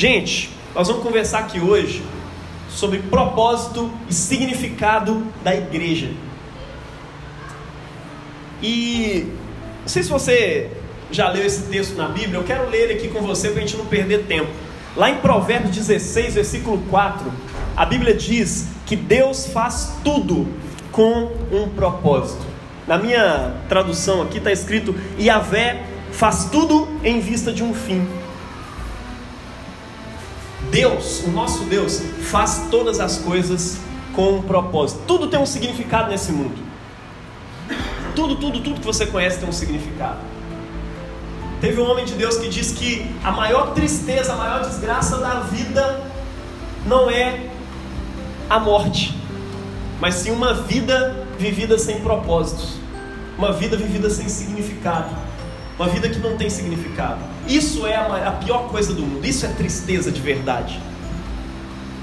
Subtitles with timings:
[0.00, 2.02] Gente, nós vamos conversar aqui hoje
[2.70, 6.10] sobre propósito e significado da igreja.
[8.62, 9.26] E
[9.82, 10.70] não sei se você
[11.10, 13.60] já leu esse texto na Bíblia, eu quero ler ele aqui com você para a
[13.60, 14.48] gente não perder tempo.
[14.96, 17.30] Lá em Provérbios 16, versículo 4,
[17.76, 20.48] a Bíblia diz que Deus faz tudo
[20.90, 22.46] com um propósito.
[22.86, 28.08] Na minha tradução aqui está escrito: Yahvé faz tudo em vista de um fim.
[30.70, 33.78] Deus, o nosso Deus, faz todas as coisas
[34.14, 35.02] com um propósito.
[35.06, 36.56] Tudo tem um significado nesse mundo.
[38.14, 40.18] Tudo, tudo, tudo que você conhece tem um significado.
[41.60, 45.40] Teve um homem de Deus que diz que a maior tristeza, a maior desgraça da
[45.40, 46.00] vida
[46.86, 47.50] não é
[48.48, 49.16] a morte,
[50.00, 52.78] mas sim uma vida vivida sem propósitos,
[53.36, 55.14] uma vida vivida sem significado,
[55.78, 57.29] uma vida que não tem significado.
[57.46, 60.80] Isso é a, pior coisa do mundo, isso é tristeza de verdade.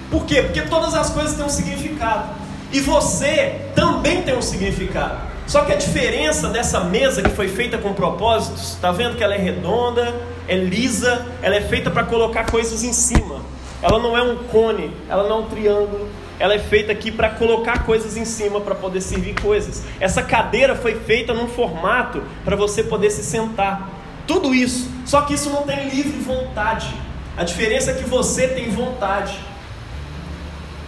[0.10, 0.42] Por quê?
[0.42, 2.36] Porque todas as coisas têm um significado.
[2.72, 5.20] E você também tem um significado.
[5.46, 9.34] Só que a diferença dessa mesa que foi feita com propósitos, está vendo que ela
[9.34, 10.14] é redonda,
[10.48, 13.42] é lisa, ela é feita para colocar coisas em cima.
[13.82, 16.10] Ela não é um cone, ela não é um triângulo,
[16.40, 19.84] ela é feita aqui para colocar coisas em cima para poder servir coisas.
[20.00, 23.90] Essa cadeira foi feita num formato para você poder se sentar.
[24.26, 26.94] Tudo isso, só que isso não tem livre vontade.
[27.38, 29.40] A diferença é que você tem vontade.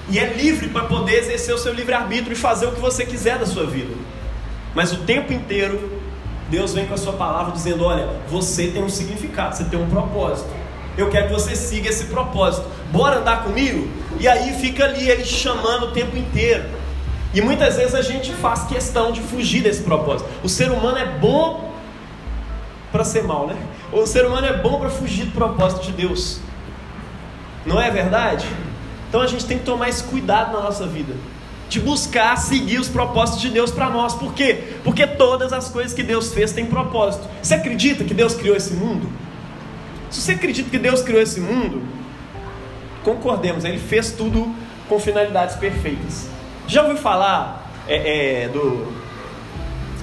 [0.09, 3.37] E é livre para poder exercer o seu livre-arbítrio e fazer o que você quiser
[3.37, 3.93] da sua vida.
[4.75, 6.01] Mas o tempo inteiro,
[6.49, 9.89] Deus vem com a sua palavra dizendo: olha, você tem um significado, você tem um
[9.89, 10.49] propósito.
[10.97, 12.67] Eu quero que você siga esse propósito.
[12.91, 13.87] Bora andar comigo?
[14.19, 16.65] E aí fica ali ele chamando o tempo inteiro.
[17.33, 20.29] E muitas vezes a gente faz questão de fugir desse propósito.
[20.43, 21.71] O ser humano é bom
[22.91, 23.55] para ser mal, né?
[23.91, 26.39] O ser humano é bom para fugir do propósito de Deus.
[27.65, 28.47] Não é verdade?
[29.07, 31.13] Então a gente tem que tomar esse cuidado na nossa vida
[31.69, 34.15] de buscar seguir os propósitos de Deus para nós.
[34.15, 34.73] Por quê?
[34.83, 37.27] Porque todas as coisas que Deus fez têm propósito.
[37.41, 39.07] Você acredita que Deus criou esse mundo?
[40.09, 41.83] Se você acredita que Deus criou esse mundo,
[43.03, 44.53] concordemos, Ele fez tudo
[44.87, 46.27] com finalidades perfeitas.
[46.67, 48.59] Já ouviu falar é, é, do.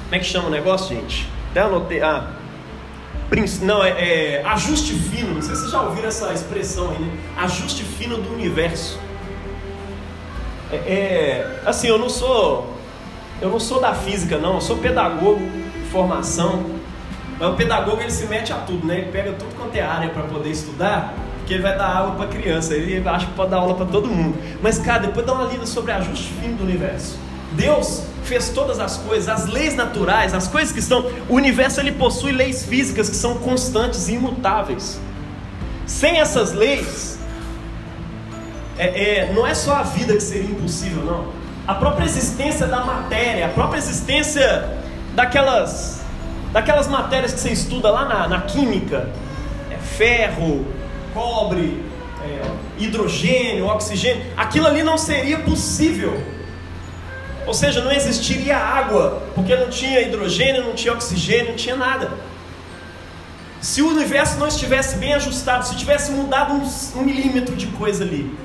[0.05, 1.29] Como é que chama o negócio, gente?
[1.51, 2.01] Até anotei.
[2.01, 2.36] Ah,
[3.63, 5.35] não, é, é, ajuste fino.
[5.35, 7.11] Não sei se vocês já ouviram essa expressão aí, né?
[7.39, 8.99] Ajuste fino do universo.
[10.71, 12.75] É, é, assim, eu não sou
[13.41, 16.65] eu não sou da física não, eu sou pedagogo de formação.
[17.39, 18.99] Mas o pedagogo ele se mete a tudo, né?
[18.99, 22.29] Ele pega tudo quanto é área para poder estudar, porque ele vai dar aula para
[22.29, 24.39] criança, ele acha que pode dar aula para todo mundo.
[24.63, 27.26] Mas cara, depois dá uma lida sobre ajuste fino do universo.
[27.53, 31.11] Deus fez todas as coisas, as leis naturais, as coisas que estão.
[31.29, 35.01] O universo ele possui leis físicas que são constantes e imutáveis.
[35.87, 37.19] Sem essas leis,
[38.77, 38.87] é,
[39.21, 41.33] é, não é só a vida que seria impossível, não.
[41.67, 44.69] A própria existência da matéria, a própria existência
[45.15, 46.03] daquelas,
[46.53, 49.09] daquelas matérias que você estuda lá na, na química,
[49.71, 50.67] é ferro,
[51.15, 51.83] cobre,
[52.23, 52.43] é,
[52.79, 56.36] hidrogênio, oxigênio, aquilo ali não seria possível.
[57.47, 62.11] Ou seja, não existiria água, porque não tinha hidrogênio, não tinha oxigênio, não tinha nada.
[63.61, 68.05] Se o universo não estivesse bem ajustado, se tivesse mudado um, um milímetro de coisa
[68.05, 68.37] ali,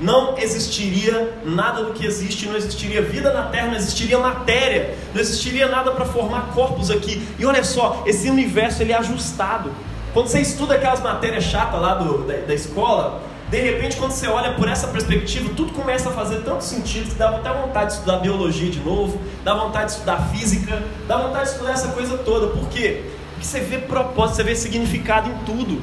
[0.00, 5.20] não existiria nada do que existe, não existiria vida na Terra, não existiria matéria, não
[5.20, 7.22] existiria nada para formar corpos aqui.
[7.38, 9.70] E olha só, esse universo ele é ajustado.
[10.14, 14.28] Quando você estuda aquelas matérias chatas lá do, da, da escola, de repente, quando você
[14.28, 17.92] olha por essa perspectiva, tudo começa a fazer tanto sentido que dá até vontade de
[17.94, 22.16] estudar biologia de novo, dá vontade de estudar física, dá vontade de estudar essa coisa
[22.18, 22.46] toda.
[22.56, 23.02] Por quê?
[23.32, 25.82] Porque você vê propósito, você vê significado em tudo.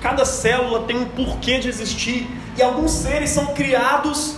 [0.00, 2.28] Cada célula tem um porquê de existir.
[2.58, 4.34] E alguns seres são criados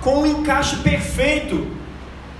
[0.00, 1.66] com um encaixe perfeito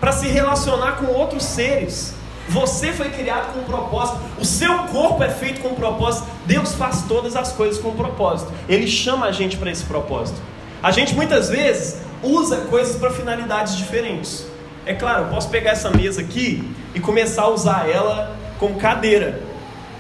[0.01, 2.15] para se relacionar com outros seres.
[2.49, 6.27] Você foi criado com um propósito, o seu corpo é feito com um propósito.
[6.47, 8.53] Deus faz todas as coisas com um propósito.
[8.69, 10.41] Ele chama a gente para esse propósito.
[10.83, 14.47] A gente muitas vezes usa coisas para finalidades diferentes.
[14.87, 19.43] É claro, eu posso pegar essa mesa aqui e começar a usar ela como cadeira.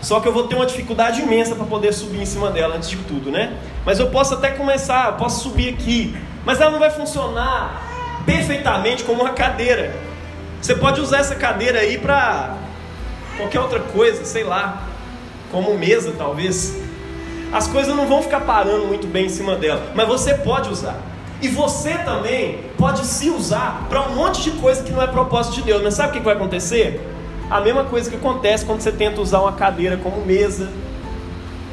[0.00, 2.88] Só que eu vou ter uma dificuldade imensa para poder subir em cima dela antes
[2.88, 3.58] de tudo, né?
[3.84, 9.22] Mas eu posso até começar, posso subir aqui, mas ela não vai funcionar perfeitamente como
[9.22, 10.07] uma cadeira.
[10.60, 12.56] Você pode usar essa cadeira aí para
[13.36, 14.88] qualquer outra coisa, sei lá,
[15.50, 16.76] como mesa talvez.
[17.52, 21.00] As coisas não vão ficar parando muito bem em cima dela, mas você pode usar.
[21.40, 25.56] E você também pode se usar para um monte de coisa que não é propósito
[25.56, 25.82] de Deus.
[25.82, 27.00] Mas sabe o que vai acontecer?
[27.48, 30.68] A mesma coisa que acontece quando você tenta usar uma cadeira como mesa.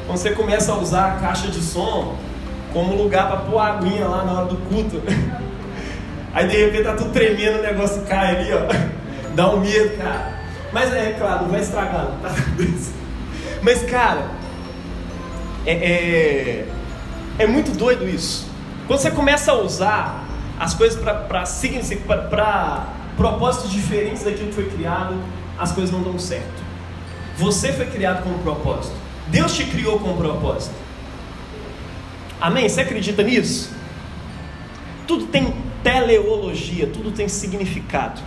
[0.06, 2.16] quando você começa a usar a caixa de som
[2.72, 5.02] como lugar para pôr a aguinha lá na hora do culto.
[6.36, 8.66] Aí de repente tá tudo tremendo, o negócio cai ali, ó.
[9.34, 10.38] Dá um medo, cara.
[10.70, 12.28] Mas é claro, não vai estragar, tá?
[13.62, 14.26] Mas, cara,
[15.64, 16.68] é, é,
[17.38, 18.46] é muito doido isso.
[18.86, 20.26] Quando você começa a usar
[20.60, 22.86] as coisas para
[23.16, 25.16] propósitos diferentes daquilo que foi criado,
[25.58, 26.62] as coisas não dão certo.
[27.38, 28.94] Você foi criado com um propósito.
[29.28, 30.74] Deus te criou com um propósito.
[32.38, 32.68] Amém?
[32.68, 33.74] Você acredita nisso?
[35.06, 38.20] Tudo tem teleologia, tudo tem significado.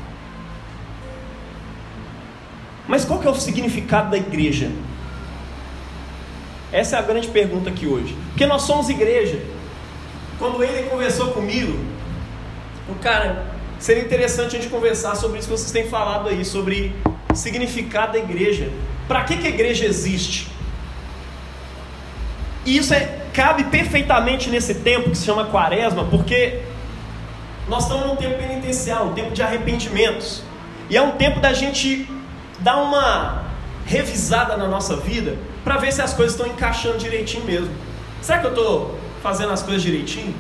[2.88, 4.72] Mas qual que é o significado da igreja?
[6.72, 8.16] Essa é a grande pergunta aqui hoje.
[8.30, 9.40] Porque nós somos igreja.
[10.38, 11.78] Quando ele conversou comigo,
[12.88, 16.96] o cara, seria interessante a gente conversar sobre isso que vocês têm falado aí, sobre
[17.34, 18.72] significado da igreja.
[19.08, 20.48] Para que, que a igreja existe?
[22.66, 26.62] E isso é, cabe perfeitamente nesse tempo que se chama quaresma, porque
[27.70, 30.42] nós estamos num tempo penitencial, um tempo de arrependimentos.
[30.90, 32.10] E é um tempo da gente
[32.60, 33.44] dar uma
[33.86, 37.70] revisada na nossa vida para ver se as coisas estão encaixando direitinho mesmo.
[38.22, 40.34] Será que eu estou fazendo as coisas direitinho?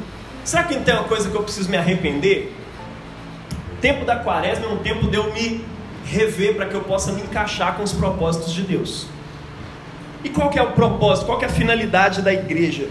[0.43, 2.55] Será que tem uma coisa que eu preciso me arrepender?
[3.73, 5.63] O tempo da quaresma é um tempo de eu me
[6.05, 9.05] rever para que eu possa me encaixar com os propósitos de Deus.
[10.23, 11.27] E qual que é o propósito?
[11.27, 12.89] Qual que é a finalidade da igreja?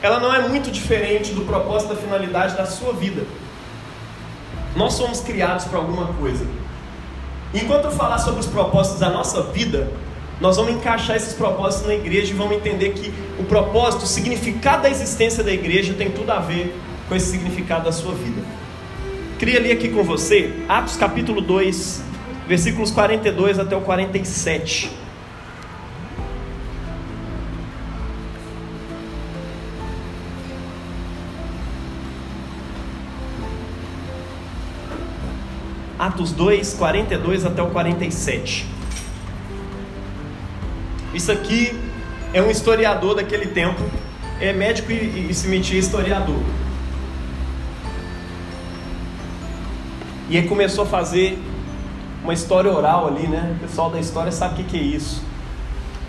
[0.00, 3.24] Ela não é muito diferente do propósito da finalidade da sua vida.
[4.76, 6.44] Nós somos criados para alguma coisa.
[7.52, 9.92] Enquanto eu falar sobre os propósitos da nossa vida,
[10.40, 14.82] nós vamos encaixar esses propósitos na igreja e vamos entender que o propósito, o significado
[14.82, 16.76] da existência da igreja tem tudo a ver
[17.08, 18.42] com esse significado da sua vida.
[19.38, 22.02] Queria ler aqui com você Atos capítulo 2,
[22.48, 25.03] versículos 42 até o 47.
[36.04, 38.66] Atos 2, 42 até o 47.
[41.14, 41.74] Isso aqui
[42.34, 43.80] é um historiador daquele tempo,
[44.38, 46.42] é médico e, e se metia historiador.
[50.28, 51.38] E aí começou a fazer
[52.22, 53.56] uma história oral ali, né?
[53.56, 55.22] O pessoal da história sabe o que, que é isso.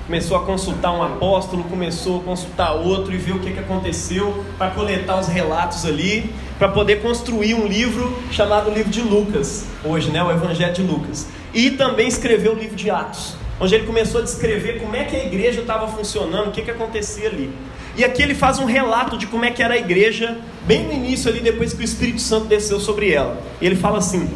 [0.06, 4.46] Começou a consultar um apóstolo, começou a consultar outro e ver o que, que aconteceu
[4.58, 10.10] para coletar os relatos ali para poder construir um livro chamado Livro de Lucas, hoje,
[10.10, 11.28] né, o Evangelho de Lucas.
[11.54, 15.16] E também escreveu o livro de Atos, onde ele começou a descrever como é que
[15.16, 17.52] a igreja estava funcionando, o que, que acontecia ali.
[17.98, 20.94] E aqui ele faz um relato de como é que era a igreja, bem no
[20.94, 23.42] início ali, depois que o Espírito Santo desceu sobre ela.
[23.60, 24.30] E ele fala assim: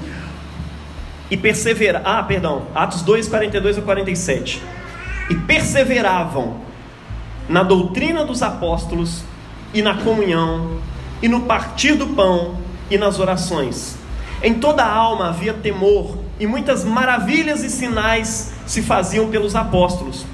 [1.29, 2.01] e persevera.
[2.03, 4.61] Ah, perdão, Atos 2, 42 a 47.
[5.29, 6.57] E perseveravam
[7.47, 9.23] na doutrina dos apóstolos
[9.73, 10.79] e na comunhão
[11.21, 12.55] e no partir do pão
[12.89, 13.95] e nas orações.
[14.41, 20.25] Em toda a alma havia temor, e muitas maravilhas e sinais se faziam pelos apóstolos.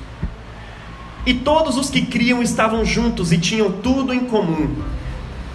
[1.25, 4.75] E todos os que criam estavam juntos e tinham tudo em comum.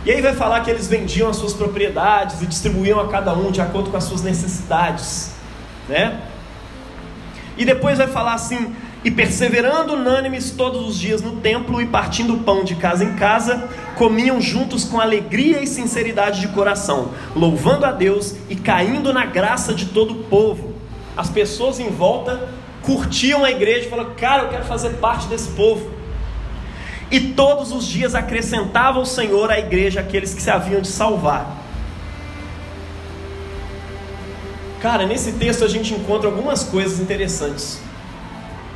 [0.05, 3.53] E aí vai falar que eles vendiam as suas propriedades e distribuíam a cada um
[3.53, 5.33] de acordo com as suas necessidades,
[5.89, 6.21] né?
[7.57, 12.45] E depois vai falar assim: e perseverando unânimes todos os dias no templo e partindo
[12.45, 17.93] pão de casa em casa, comiam juntos com alegria e sinceridade de coração, louvando a
[17.93, 20.75] Deus e caindo na graça de todo o povo.
[21.17, 22.49] As pessoas em volta
[22.83, 25.91] curtiam a igreja e falaram: Cara, eu quero fazer parte desse povo.
[27.11, 31.59] E todos os dias acrescentava o Senhor à igreja aqueles que se haviam de salvar.
[34.81, 37.90] Cara, nesse texto a gente encontra algumas coisas interessantes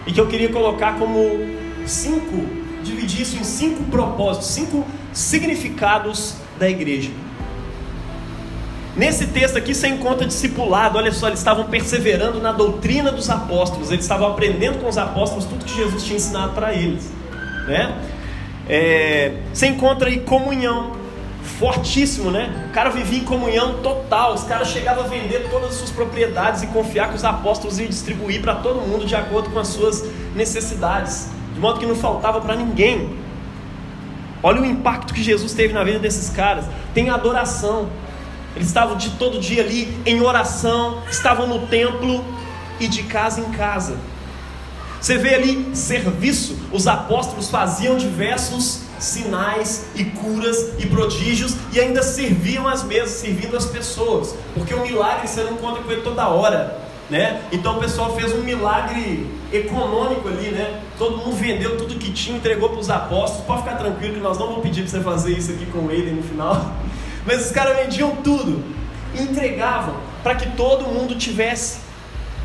[0.07, 1.19] e que eu queria colocar como
[1.87, 2.47] cinco,
[2.83, 7.11] dividir isso em cinco propósitos, cinco significados da igreja.
[8.97, 13.91] Nesse texto aqui você encontra discipulado, olha só, eles estavam perseverando na doutrina dos apóstolos,
[13.91, 17.11] eles estavam aprendendo com os apóstolos tudo que Jesus tinha ensinado para eles,
[17.67, 17.93] né?
[18.69, 20.93] É, você encontra aí comunhão,
[21.45, 22.69] fortíssimo, né?
[22.71, 24.35] O cara vivia em comunhão total.
[24.35, 27.89] Os caras chegavam a vender todas as suas propriedades e confiar que os apóstolos iam
[27.89, 32.41] distribuir para todo mundo de acordo com as suas necessidades, de modo que não faltava
[32.41, 33.17] para ninguém.
[34.43, 36.67] Olha o impacto que Jesus teve na vida desses caras.
[36.93, 37.89] Tem adoração.
[38.57, 42.25] Eles estavam de todo dia ali em oração, estavam no templo
[42.79, 43.97] e de casa em casa.
[45.01, 52.03] Você vê ali serviço, os apóstolos faziam diversos sinais e curas e prodígios e ainda
[52.03, 56.29] serviam as mesas, servindo as pessoas, porque o milagre você não encontra com ele toda
[56.29, 56.83] hora.
[57.11, 57.43] né?
[57.53, 60.81] Então o pessoal fez um milagre econômico ali, né?
[60.99, 63.45] Todo mundo vendeu tudo que tinha, entregou para os apóstolos.
[63.45, 66.15] Pode ficar tranquilo que nós não vamos pedir para você fazer isso aqui com Aiden
[66.15, 66.73] no final.
[67.27, 68.75] Mas os caras vendiam tudo
[69.19, 71.79] entregavam para que todo mundo tivesse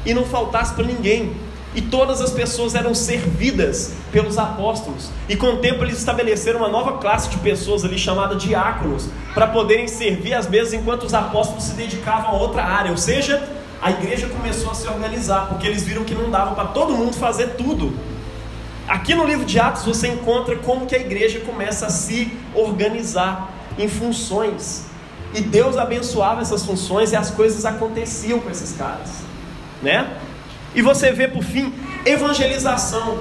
[0.05, 1.35] e não faltasse para ninguém.
[1.75, 5.09] E todas as pessoas eram servidas pelos apóstolos.
[5.27, 9.47] E com o tempo eles estabeleceram uma nova classe de pessoas ali chamada diáconos, para
[9.47, 12.89] poderem servir às mesas enquanto os apóstolos se dedicavam a outra área.
[12.91, 13.47] Ou seja,
[13.81, 17.15] a igreja começou a se organizar, porque eles viram que não dava para todo mundo
[17.15, 17.93] fazer tudo.
[18.87, 23.53] Aqui no livro de Atos você encontra como que a igreja começa a se organizar
[23.77, 24.85] em funções.
[25.35, 29.09] E Deus abençoava essas funções e as coisas aconteciam com esses caras,
[29.83, 30.17] né?
[30.75, 31.73] E você vê por fim
[32.05, 33.19] evangelização.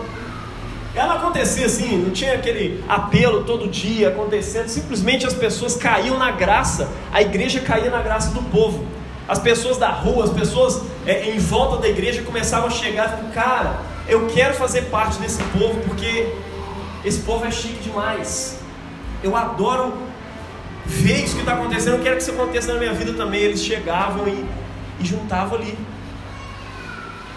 [0.94, 6.30] Ela acontecia assim, não tinha aquele apelo todo dia acontecendo, simplesmente as pessoas caíam na
[6.30, 8.84] graça, a igreja caía na graça do povo.
[9.28, 13.08] As pessoas da rua, as pessoas é, em volta da igreja começavam a chegar e
[13.10, 13.78] falavam, cara,
[14.08, 16.32] eu quero fazer parte desse povo porque
[17.04, 18.58] esse povo é chique demais.
[19.22, 19.92] Eu adoro
[20.86, 23.40] ver isso que está acontecendo, eu quero que isso aconteça na minha vida também.
[23.40, 24.44] Eles chegavam e,
[24.98, 25.76] e juntavam ali.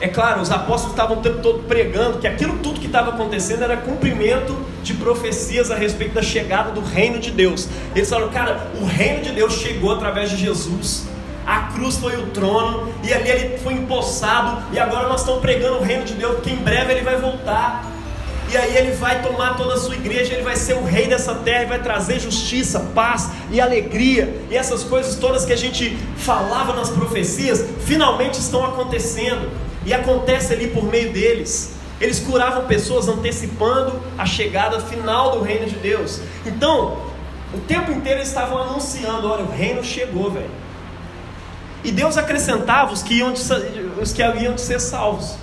[0.01, 3.63] É claro, os apóstolos estavam o tempo todo pregando que aquilo tudo que estava acontecendo
[3.63, 7.67] era cumprimento de profecias a respeito da chegada do reino de Deus.
[7.95, 11.03] Eles falaram, cara, o reino de Deus chegou através de Jesus.
[11.45, 15.77] A cruz foi o trono, e ali ele foi empossado, e agora nós estamos pregando
[15.77, 17.85] o reino de Deus, porque em breve ele vai voltar.
[18.51, 21.35] E aí ele vai tomar toda a sua igreja, ele vai ser o rei dessa
[21.35, 24.35] terra, e vai trazer justiça, paz e alegria.
[24.49, 29.47] E essas coisas todas que a gente falava nas profecias, finalmente estão acontecendo.
[29.85, 31.75] E acontece ali por meio deles.
[31.99, 36.19] Eles curavam pessoas antecipando a chegada final do reino de Deus.
[36.45, 36.97] Então,
[37.53, 40.49] o tempo inteiro eles estavam anunciando: olha, o reino chegou, velho.
[41.83, 43.41] E Deus acrescentava os que, iam de,
[43.99, 45.35] os que haviam de ser salvos.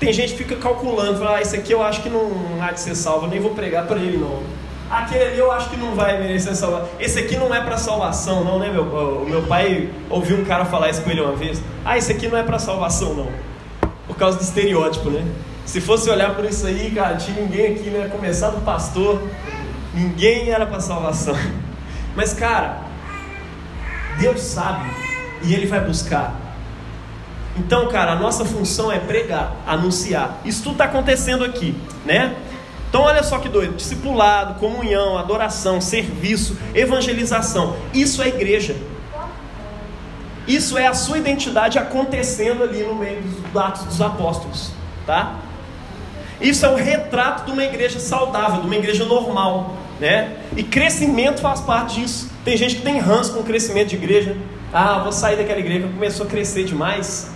[0.00, 2.80] Tem gente que fica calculando, fala, ah, esse aqui eu acho que não há de
[2.80, 4.42] ser salvo, eu nem vou pregar para ele não.
[4.92, 6.84] Aquele ali eu acho que não vai merecer salvar.
[7.00, 8.68] Esse aqui não é para salvação, não, né?
[8.70, 11.62] Meu, o meu pai ouviu um cara falar isso com ele uma vez.
[11.82, 13.28] Ah, esse aqui não é para salvação, não.
[14.06, 15.26] Por causa do estereótipo, né?
[15.64, 18.06] Se fosse olhar por isso aí, cara, tinha ninguém aqui, né?
[18.08, 19.22] Começar do pastor,
[19.94, 21.34] ninguém era para salvação.
[22.14, 22.82] Mas, cara,
[24.18, 24.90] Deus sabe
[25.42, 26.38] e Ele vai buscar.
[27.56, 30.38] Então, cara, a nossa função é pregar, anunciar.
[30.44, 32.36] Isso tudo está acontecendo aqui, né?
[32.92, 37.74] Então, olha só que doido: discipulado, comunhão, adoração, serviço, evangelização.
[37.94, 38.76] Isso é igreja.
[40.46, 44.72] Isso é a sua identidade acontecendo ali no meio dos Atos dos Apóstolos,
[45.06, 45.36] tá?
[46.38, 50.36] Isso é o retrato de uma igreja saudável, de uma igreja normal, né?
[50.54, 52.30] E crescimento faz parte disso.
[52.44, 54.36] Tem gente que tem ranço com o crescimento de igreja.
[54.70, 57.30] Ah, vou sair daquela igreja que começou a crescer demais.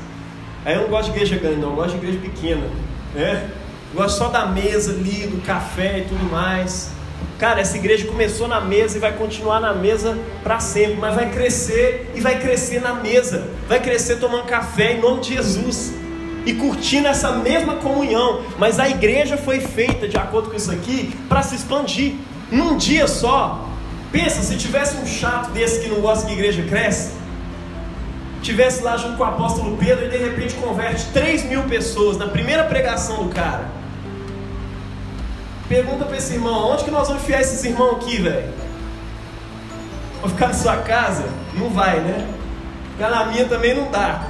[0.67, 2.67] Aí eu não gosto de igreja grande, não, eu gosto de igreja pequena.
[3.15, 3.49] Né?
[3.97, 6.91] Eu gosto só da mesa ali, do café e tudo mais.
[7.38, 11.31] Cara, essa igreja começou na mesa e vai continuar na mesa para sempre, mas vai
[11.31, 15.95] crescer e vai crescer na mesa, vai crescer tomando café em nome de Jesus
[16.45, 18.43] e curtindo essa mesma comunhão.
[18.59, 22.17] Mas a igreja foi feita, de acordo com isso aqui, para se expandir.
[22.53, 23.67] Num dia só,
[24.12, 27.12] Pensa, se tivesse um chato desse que não gosta que a igreja cresce,
[28.43, 32.26] tivesse lá junto com o apóstolo Pedro e de repente converte 3 mil pessoas na
[32.26, 33.75] primeira pregação do cara.
[35.68, 38.52] Pergunta para esse irmão, onde que nós vamos enfiar esses irmãos aqui, velho?
[40.20, 41.25] Vou ficar na sua casa?
[41.54, 42.26] Não vai, né?
[42.92, 44.28] Ficar na minha também não dá.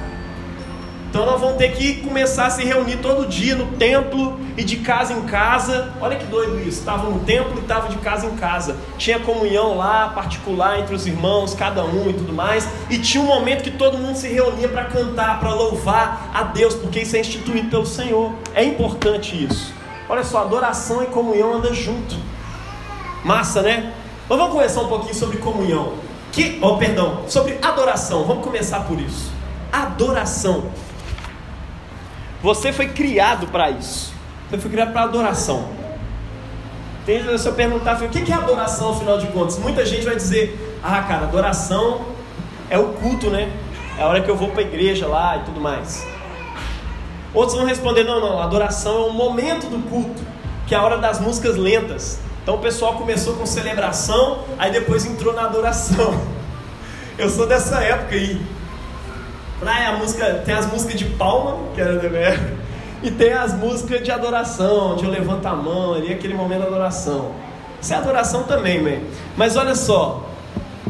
[1.09, 4.77] Então nós vamos ter que começar a se reunir todo dia no templo e de
[4.77, 5.93] casa em casa.
[6.01, 6.79] Olha que doido isso.
[6.79, 8.75] Estava no templo e estava de casa em casa.
[8.97, 12.67] Tinha comunhão lá, particular entre os irmãos, cada um e tudo mais.
[12.89, 16.73] E tinha um momento que todo mundo se reunia para cantar, para louvar a Deus,
[16.73, 18.33] porque isso é instituído pelo Senhor.
[18.53, 19.76] É importante isso.
[20.09, 22.15] Olha só, adoração e comunhão andam junto.
[23.23, 23.93] Massa, né?
[24.29, 25.93] Mas vamos conversar um pouquinho sobre comunhão.
[26.31, 28.25] Que, oh, perdão, sobre adoração.
[28.25, 29.31] Vamos começar por isso.
[29.71, 30.71] Adoração.
[32.41, 34.13] Você foi criado para isso.
[34.49, 35.67] Você foi criado para adoração.
[37.05, 39.57] Tem, se eu perguntar, o que é adoração, afinal de contas?
[39.57, 42.01] Muita gente vai dizer: Ah, cara, adoração
[42.69, 43.51] é o culto, né?
[43.97, 46.05] É a hora que eu vou para a igreja lá e tudo mais.
[47.33, 50.21] Outros vão responder: Não, não, adoração é o momento do culto,
[50.67, 52.19] que é a hora das músicas lentas.
[52.43, 56.19] Então o pessoal começou com celebração, aí depois entrou na adoração.
[57.17, 58.39] Eu sou dessa época aí.
[59.65, 62.57] Ah, a música, tem as músicas de palma, que era da minha
[63.01, 66.67] e tem as músicas de adoração, de eu levanto a mão ali, aquele momento de
[66.67, 67.31] adoração.
[67.79, 68.99] Isso é adoração também, man.
[69.35, 70.25] Mas olha só,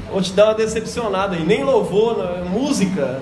[0.10, 1.44] vou te dar uma decepcionada aí.
[1.44, 2.18] Nem louvor,
[2.50, 3.22] música.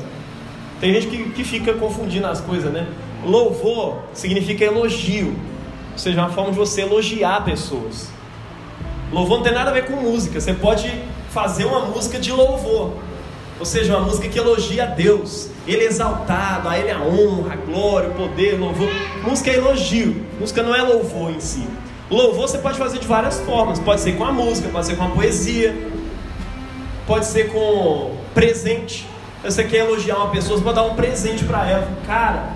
[0.80, 2.88] Tem gente que, que fica confundindo as coisas, né?
[3.26, 5.36] Louvor significa elogio,
[5.92, 8.10] ou seja, uma forma de você elogiar pessoas.
[9.12, 10.40] Louvor não tem nada a ver com música.
[10.40, 10.92] Você pode
[11.32, 12.94] fazer uma música de louvor,
[13.60, 15.50] ou seja, uma música que elogia a Deus.
[15.68, 18.90] Ele é exaltado, a Ele a honra, a glória, o poder, louvor.
[19.24, 21.68] Música é elogio, música não é louvor em si.
[22.10, 23.80] Louvor você pode fazer de várias formas.
[23.80, 25.76] Pode ser com a música, pode ser com a poesia,
[27.08, 29.08] pode ser com presente.
[29.44, 31.88] Você quer elogiar uma pessoa, você pode dar um presente para ela.
[32.06, 32.55] Cara,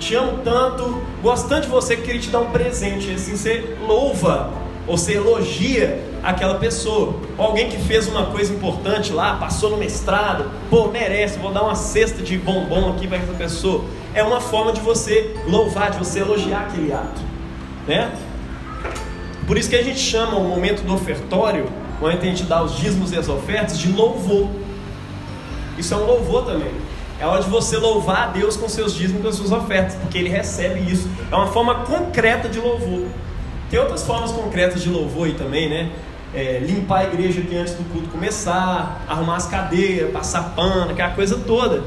[0.00, 3.12] te amo tanto, gosto tanto de você que queria te dar um presente.
[3.12, 4.50] Assim você louva
[4.86, 7.14] ou você elogia aquela pessoa.
[7.36, 11.62] Ou alguém que fez uma coisa importante lá, passou no mestrado, pô, merece, vou dar
[11.62, 13.84] uma cesta de bombom aqui para essa pessoa.
[14.14, 17.20] É uma forma de você louvar, de você elogiar aquele ato,
[17.86, 18.10] né?
[19.46, 22.76] Por isso que a gente chama o momento do ofertório, quando a gente dá os
[22.76, 24.48] dízimos e as ofertas, de louvor.
[25.76, 26.72] Isso é um louvor também.
[27.20, 30.16] É hora de você louvar a Deus com seus dízimos com as suas ofertas, porque
[30.16, 31.06] Ele recebe isso.
[31.30, 33.08] É uma forma concreta de louvor.
[33.68, 35.92] Tem outras formas concretas de louvor aí também, né?
[36.34, 41.10] É, limpar a igreja aqui antes do culto começar, arrumar as cadeiras, passar pano, aquela
[41.10, 41.82] coisa toda.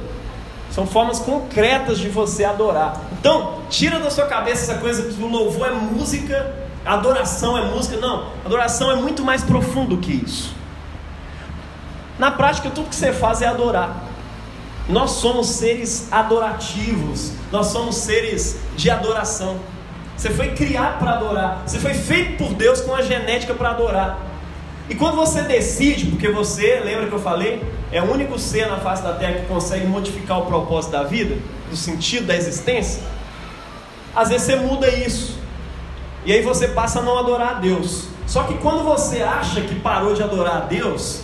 [0.70, 3.02] São formas concretas de você adorar.
[3.20, 6.54] Então, tira da sua cabeça essa coisa que o louvor é música,
[6.86, 7.98] adoração é música.
[7.98, 10.54] Não, adoração é muito mais profundo que isso.
[12.20, 14.13] Na prática, tudo que você faz é adorar.
[14.88, 19.58] Nós somos seres adorativos, nós somos seres de adoração.
[20.18, 21.64] Você foi criado para adorar.
[21.66, 24.20] Você foi feito por Deus com a genética para adorar.
[24.90, 28.78] E quando você decide, porque você, lembra que eu falei, é o único ser na
[28.78, 31.38] face da terra que consegue modificar o propósito da vida,
[31.72, 33.02] o sentido da existência,
[34.16, 35.38] às vezes você muda isso.
[36.26, 38.08] E aí você passa a não adorar a Deus.
[38.28, 41.23] Só que quando você acha que parou de adorar a Deus,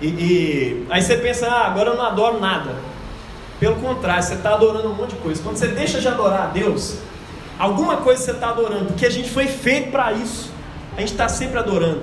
[0.00, 2.74] e, e aí você pensa, ah, agora eu não adoro nada.
[3.58, 5.42] Pelo contrário, você está adorando um monte de coisa.
[5.42, 6.98] Quando você deixa de adorar a Deus,
[7.58, 10.50] Alguma coisa você está adorando, porque a gente foi feito para isso.
[10.96, 12.02] A gente está sempre adorando.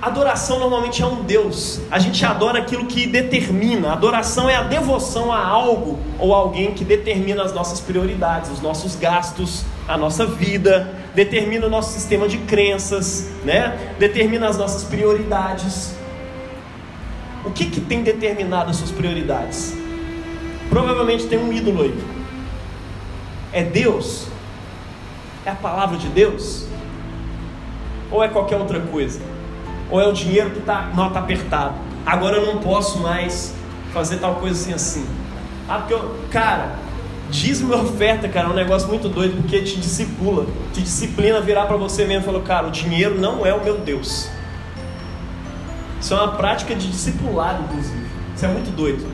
[0.00, 1.80] Adoração normalmente é um Deus.
[1.90, 3.92] A gente adora aquilo que determina.
[3.92, 8.96] Adoração é a devoção a algo ou alguém que determina as nossas prioridades, os nossos
[8.96, 13.94] gastos, a nossa vida, determina o nosso sistema de crenças, né?
[13.98, 15.94] Determina as nossas prioridades.
[17.44, 19.76] O que que tem determinado as suas prioridades?
[20.68, 22.04] Provavelmente tem um ídolo aí.
[23.52, 24.28] É Deus?
[25.44, 26.66] É a palavra de Deus?
[28.10, 29.20] Ou é qualquer outra coisa?
[29.90, 31.74] Ou é o dinheiro que está tá apertado?
[32.06, 33.54] Agora eu não posso mais
[33.92, 35.06] fazer tal coisa assim assim.
[35.68, 36.76] Ah, porque eu, cara,
[37.30, 41.66] dízimo e oferta, cara, é um negócio muito doido porque te discipula, te disciplina virar
[41.66, 44.30] para você mesmo e falar, cara, o dinheiro não é o meu Deus.
[46.02, 48.06] Isso é uma prática de discipulado, inclusive.
[48.34, 49.06] Isso é muito doido.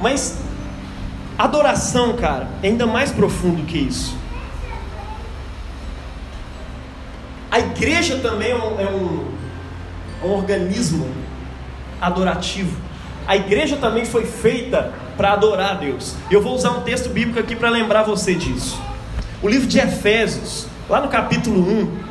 [0.00, 0.38] Mas
[1.38, 4.16] Adoração, cara, é ainda mais profundo que isso.
[7.48, 11.08] A igreja também é um, é um, um organismo
[12.00, 12.76] adorativo.
[13.24, 16.16] A igreja também foi feita para adorar a Deus.
[16.28, 18.76] Eu vou usar um texto bíblico aqui para lembrar você disso.
[19.40, 22.07] O livro de Efésios, lá no capítulo 1,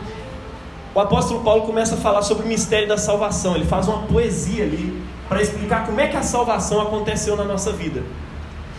[0.97, 3.53] o apóstolo Paulo começa a falar sobre o mistério da salvação.
[3.53, 7.71] Ele faz uma poesia ali para explicar como é que a salvação aconteceu na nossa
[7.71, 8.01] vida.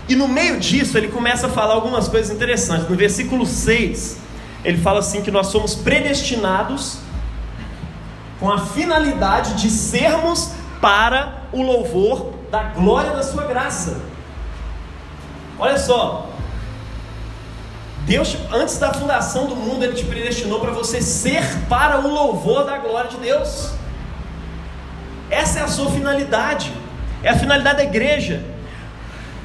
[0.08, 2.88] E no meio disso, ele começa a falar algumas coisas interessantes.
[2.88, 4.18] No versículo 6,
[4.64, 6.98] ele fala assim: que nós somos predestinados
[8.40, 13.96] com a finalidade de sermos para o louvor da glória da Sua graça.
[15.56, 16.28] Olha só,
[18.08, 22.64] Deus, antes da fundação do mundo, Ele te predestinou para você ser para o louvor
[22.64, 23.72] da glória de Deus.
[25.30, 26.72] Essa é a sua finalidade,
[27.22, 28.42] é a finalidade da igreja.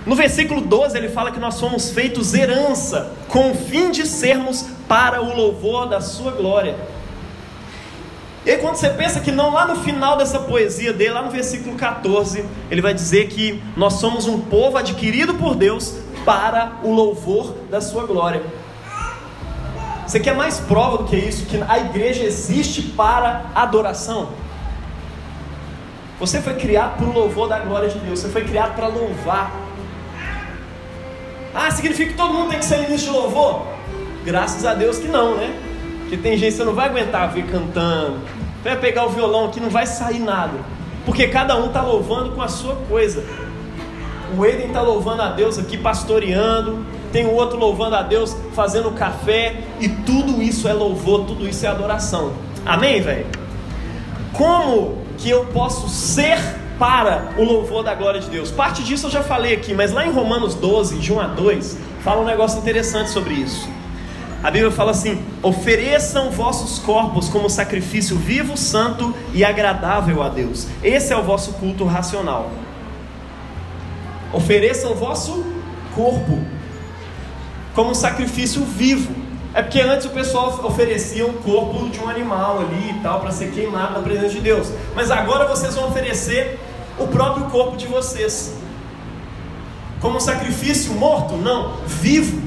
[0.05, 4.65] No versículo 12 ele fala que nós somos feitos herança, com o fim de sermos
[4.87, 6.77] para o louvor da sua glória.
[8.45, 11.31] E aí, quando você pensa que não, lá no final dessa poesia dele, lá no
[11.31, 16.93] versículo 14, ele vai dizer que nós somos um povo adquirido por Deus para o
[16.93, 18.43] louvor da sua glória.
[20.05, 21.45] Você quer mais prova do que isso?
[21.45, 24.29] Que a igreja existe para adoração.
[26.19, 29.63] Você foi criado para o louvor da glória de Deus, você foi criado para louvar
[31.53, 33.67] ah, significa que todo mundo tem que ser ministro de louvor?
[34.25, 35.55] Graças a Deus que não, né?
[35.99, 38.21] Porque tem gente que você não vai aguentar ver cantando.
[38.63, 40.57] Vai pegar o violão aqui, não vai sair nada.
[41.05, 43.23] Porque cada um está louvando com a sua coisa.
[44.37, 46.85] O Eden está louvando a Deus aqui, pastoreando.
[47.11, 49.61] Tem o outro louvando a Deus, fazendo café.
[49.79, 52.33] E tudo isso é louvor, tudo isso é adoração.
[52.65, 53.27] Amém, velho?
[54.33, 56.39] Como que eu posso ser
[56.77, 58.51] para o louvor da glória de Deus.
[58.51, 61.77] Parte disso eu já falei aqui, mas lá em Romanos 12, de 1 a 2,
[62.03, 63.69] fala um negócio interessante sobre isso.
[64.43, 70.67] A Bíblia fala assim: ofereçam vossos corpos como sacrifício vivo, santo e agradável a Deus.
[70.83, 72.51] Esse é o vosso culto racional.
[74.33, 75.45] Ofereçam o vosso
[75.95, 76.39] corpo
[77.73, 79.13] como sacrifício vivo.
[79.53, 83.31] É porque antes o pessoal oferecia o corpo de um animal ali e tal, para
[83.31, 84.71] ser queimado na presença de Deus.
[84.95, 86.59] Mas agora vocês vão oferecer
[86.97, 88.55] o próprio corpo de vocês.
[90.01, 91.35] Como um sacrifício morto?
[91.35, 92.41] Não, vivo.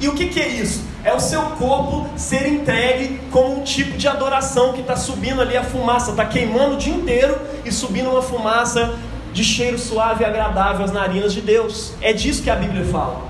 [0.00, 0.82] E o que, que é isso?
[1.04, 5.56] É o seu corpo ser entregue como um tipo de adoração que está subindo ali
[5.56, 8.98] a fumaça, está queimando o dia inteiro e subindo uma fumaça
[9.32, 11.94] de cheiro suave e agradável às narinas de Deus.
[12.00, 13.22] É disso que a Bíblia fala.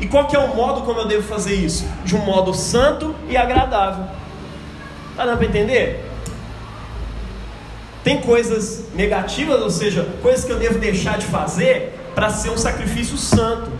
[0.00, 1.86] E qual que é o modo como eu devo fazer isso?
[2.04, 4.04] De um modo santo e agradável.
[5.10, 6.04] Está dando para entender?
[8.02, 12.58] Tem coisas negativas, ou seja, coisas que eu devo deixar de fazer para ser um
[12.58, 13.70] sacrifício santo.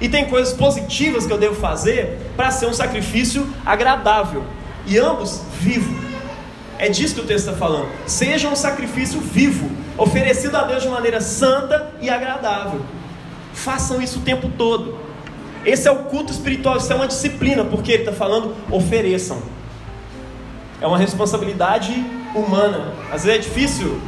[0.00, 4.44] E tem coisas positivas que eu devo fazer para ser um sacrifício agradável.
[4.86, 6.05] E ambos vivo.
[6.78, 7.88] É disso que o texto está falando.
[8.06, 12.80] Seja um sacrifício vivo, oferecido a Deus de maneira santa e agradável.
[13.52, 14.98] Façam isso o tempo todo.
[15.64, 19.42] Esse é o culto espiritual, isso é uma disciplina, porque ele está falando ofereçam.
[20.80, 21.92] É uma responsabilidade
[22.34, 22.92] humana.
[23.10, 24.00] Às vezes é difícil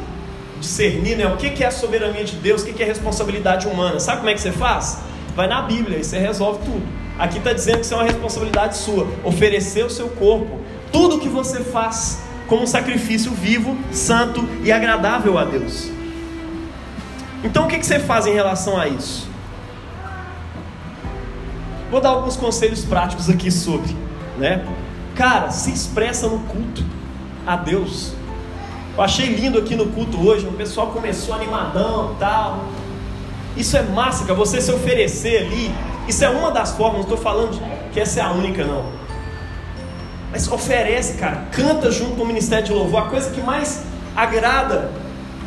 [0.59, 1.25] discernir né?
[1.25, 3.99] o que é a soberania de Deus, o que é responsabilidade humana.
[3.99, 4.99] Sabe como é que você faz?
[5.35, 6.83] Vai na Bíblia e você resolve tudo.
[7.17, 9.07] Aqui está dizendo que isso é uma responsabilidade sua.
[9.23, 10.59] Oferecer o seu corpo,
[10.91, 15.91] tudo que você faz, como um sacrifício vivo, santo e agradável a Deus.
[17.43, 19.29] Então o que você faz em relação a isso?
[21.91, 23.95] Vou dar alguns conselhos práticos aqui sobre,
[24.37, 24.65] né?
[25.15, 26.83] Cara, se expressa no culto
[27.45, 28.13] a Deus.
[28.97, 32.65] Eu achei lindo aqui no culto hoje, o pessoal começou animadão tal.
[33.55, 35.71] Isso é massa, cara, você se oferecer ali.
[36.07, 37.59] Isso é uma das formas, não estou falando
[37.91, 38.98] que essa é a única, não.
[40.31, 43.03] Mas oferece, cara, canta junto com o ministério de louvor.
[43.03, 43.83] A coisa que mais
[44.15, 44.91] agrada,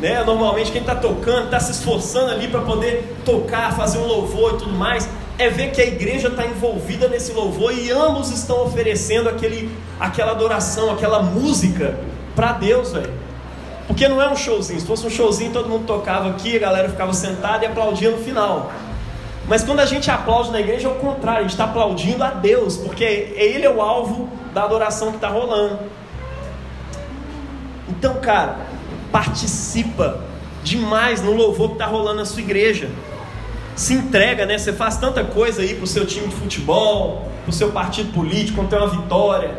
[0.01, 0.23] né?
[0.23, 4.57] Normalmente quem está tocando, está se esforçando ali para poder tocar, fazer um louvor e
[4.57, 9.29] tudo mais é ver que a igreja está envolvida nesse louvor e ambos estão oferecendo
[9.29, 9.69] aquele,
[9.99, 11.97] aquela adoração, aquela música
[12.35, 13.13] para Deus, velho.
[13.87, 14.79] Porque não é um showzinho.
[14.79, 18.17] Se fosse um showzinho, todo mundo tocava aqui, a galera ficava sentada e aplaudia no
[18.17, 18.71] final.
[19.47, 22.29] Mas quando a gente aplaude na igreja, é o contrário, a gente está aplaudindo a
[22.29, 25.79] Deus, porque Ele é o alvo da adoração que está rolando.
[27.89, 28.57] Então, cara,
[29.11, 30.21] participa
[30.63, 32.89] demais no louvor que está rolando na sua igreja
[33.75, 34.57] se entrega, né?
[34.57, 38.69] Você faz tanta coisa aí pro seu time de futebol, pro seu partido político, quando
[38.69, 39.57] tem uma vitória.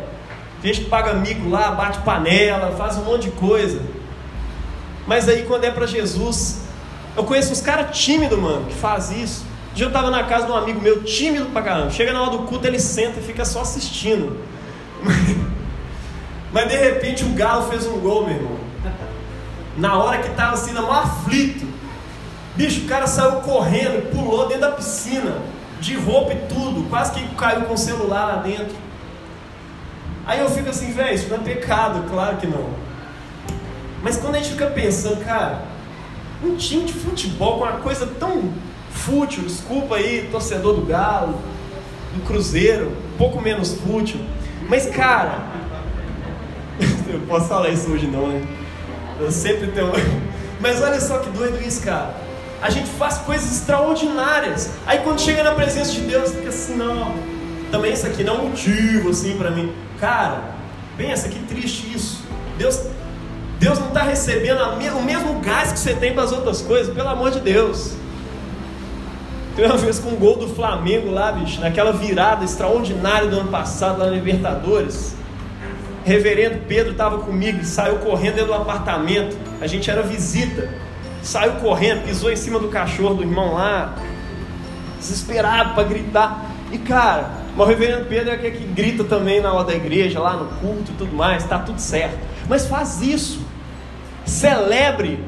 [0.62, 3.82] Tem que paga amigo lá, bate panela, faz um monte de coisa.
[5.06, 6.62] Mas aí quando é para Jesus,
[7.16, 9.44] eu conheço uns caras tímidos, mano, que faz isso.
[9.72, 11.90] Um dia eu tava na casa de um amigo meu, tímido pra caramba.
[11.90, 14.38] Chega na hora do culto, ele senta e fica só assistindo.
[16.52, 18.56] Mas de repente o Galo fez um gol, meu irmão.
[19.76, 21.66] Na hora que tava assim, maior aflito.
[22.54, 25.38] Bicho, o cara saiu correndo, pulou dentro da piscina,
[25.80, 28.76] de roupa e tudo, quase que caiu com o celular lá dentro.
[30.24, 32.70] Aí eu fico assim, velho, isso não é pecado, claro que não.
[34.02, 35.64] Mas quando a gente fica pensando, cara,
[36.42, 38.52] um time de futebol com uma coisa tão
[38.90, 41.38] fútil, desculpa aí, torcedor do Galo,
[42.14, 44.20] do Cruzeiro, um pouco menos fútil.
[44.68, 45.42] Mas, cara,
[47.08, 48.46] eu posso falar isso hoje não, né?
[49.20, 49.92] Eu sempre tenho.
[50.60, 52.24] Mas olha só que doido isso, cara
[52.64, 54.70] a gente faz coisas extraordinárias.
[54.86, 57.14] Aí quando chega na presença de Deus, fica assim, não,
[57.70, 59.70] também isso aqui não é um motivo assim para mim.
[60.00, 60.42] Cara,
[60.96, 62.22] pensa que triste isso.
[62.56, 62.80] Deus,
[63.58, 67.08] Deus não está recebendo o mesmo gás que você tem para as outras coisas, pelo
[67.08, 67.96] amor de Deus.
[69.56, 73.50] Tem uma vez com um gol do Flamengo lá, bicho, naquela virada extraordinária do ano
[73.50, 75.14] passado lá na Libertadores.
[76.04, 79.36] Reverendo Pedro estava comigo saiu correndo dentro do apartamento.
[79.60, 80.68] A gente era visita
[81.24, 83.94] saiu correndo, pisou em cima do cachorro do irmão lá,
[84.98, 86.50] desesperado para gritar.
[86.70, 90.36] E cara, o reverendo Pedro é aquele que grita também na hora da igreja, lá
[90.36, 92.18] no culto e tudo mais, está tudo certo.
[92.48, 93.40] Mas faz isso,
[94.24, 95.18] celebre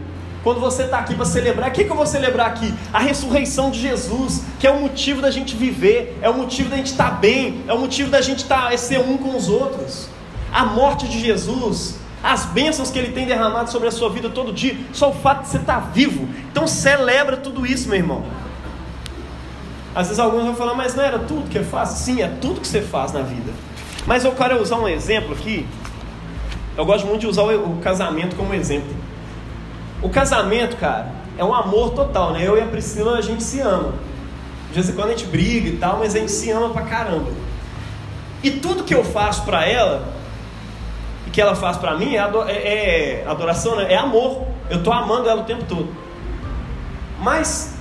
[0.46, 2.72] quando você está aqui para celebrar, o que, que eu vou celebrar aqui?
[2.92, 6.76] A ressurreição de Jesus, que é o motivo da gente viver, é o motivo da
[6.76, 9.48] gente estar tá bem, é o motivo da gente tá, é ser um com os
[9.48, 10.08] outros.
[10.52, 14.52] A morte de Jesus as bênçãos que Ele tem derramado sobre a sua vida todo
[14.52, 16.28] dia, só o fato de você estar vivo.
[16.52, 18.24] Então celebra tudo isso, meu irmão.
[19.96, 22.04] Às vezes alguns vão falar, mas não era tudo que eu faço?
[22.04, 23.52] Sim, é tudo que você faz na vida.
[24.06, 25.66] Mas eu quero usar um exemplo aqui.
[26.76, 29.05] Eu gosto muito de usar o casamento como exemplo.
[30.02, 32.46] O casamento, cara, é um amor total, né?
[32.46, 33.94] Eu e a Priscila, a gente se ama.
[34.68, 36.82] De vez em quando a gente briga e tal, mas a gente se ama pra
[36.82, 37.30] caramba.
[38.42, 40.06] E tudo que eu faço pra ela,
[41.26, 43.92] e que ela faz pra mim, é, é, é adoração, né?
[43.92, 44.46] É amor.
[44.68, 45.88] Eu tô amando ela o tempo todo.
[47.20, 47.76] Mas,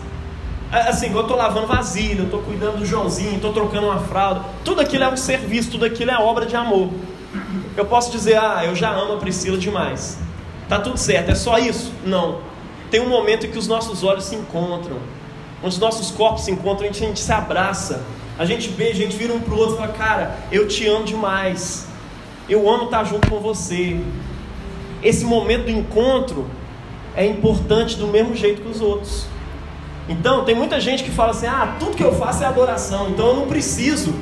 [0.72, 4.82] assim, eu tô lavando vasilha, eu tô cuidando do Joãozinho, tô trocando uma fralda, tudo
[4.82, 6.90] aquilo é um serviço, tudo aquilo é obra de amor.
[7.76, 10.25] Eu posso dizer, ah, eu já amo a Priscila demais.
[10.68, 11.92] Tá tudo certo, é só isso?
[12.06, 12.40] Não.
[12.90, 14.98] Tem um momento em que os nossos olhos se encontram,
[15.62, 18.04] onde os nossos corpos se encontram, a gente, a gente se abraça,
[18.38, 21.06] a gente beija, a gente vira um pro outro e fala, cara, eu te amo
[21.06, 21.88] demais.
[22.48, 24.00] Eu amo estar junto com você.
[25.02, 26.48] Esse momento do encontro
[27.16, 29.26] é importante do mesmo jeito que os outros.
[30.08, 33.28] Então, tem muita gente que fala assim: ah, tudo que eu faço é adoração, então
[33.28, 34.14] eu não preciso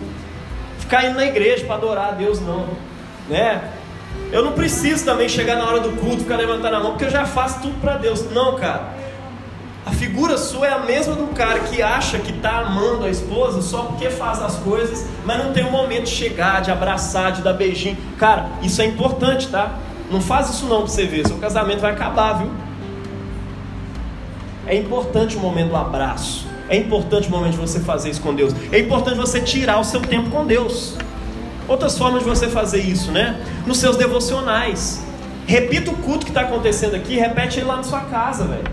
[0.80, 2.68] ficar indo na igreja para adorar a Deus, não.
[3.28, 3.73] Né?
[4.34, 7.12] Eu não preciso também chegar na hora do culto, ficar levantando a mão, porque eu
[7.12, 8.32] já faço tudo para Deus.
[8.32, 8.96] Não, cara.
[9.86, 13.62] A figura sua é a mesma do cara que acha que está amando a esposa
[13.62, 17.44] só porque faz as coisas, mas não tem um momento de chegar, de abraçar, de
[17.44, 17.96] dar beijinho.
[18.18, 19.78] Cara, isso é importante, tá?
[20.10, 22.50] Não faz isso não para você ver, seu casamento vai acabar, viu?
[24.66, 26.48] É importante o momento do abraço.
[26.70, 28.52] É importante o momento de você fazer isso com Deus.
[28.72, 30.98] É importante você tirar o seu tempo com Deus.
[31.68, 33.40] Outras formas de você fazer isso, né?
[33.66, 35.04] Nos seus devocionais.
[35.46, 38.72] Repita o culto que está acontecendo aqui, repete ele lá na sua casa, velho.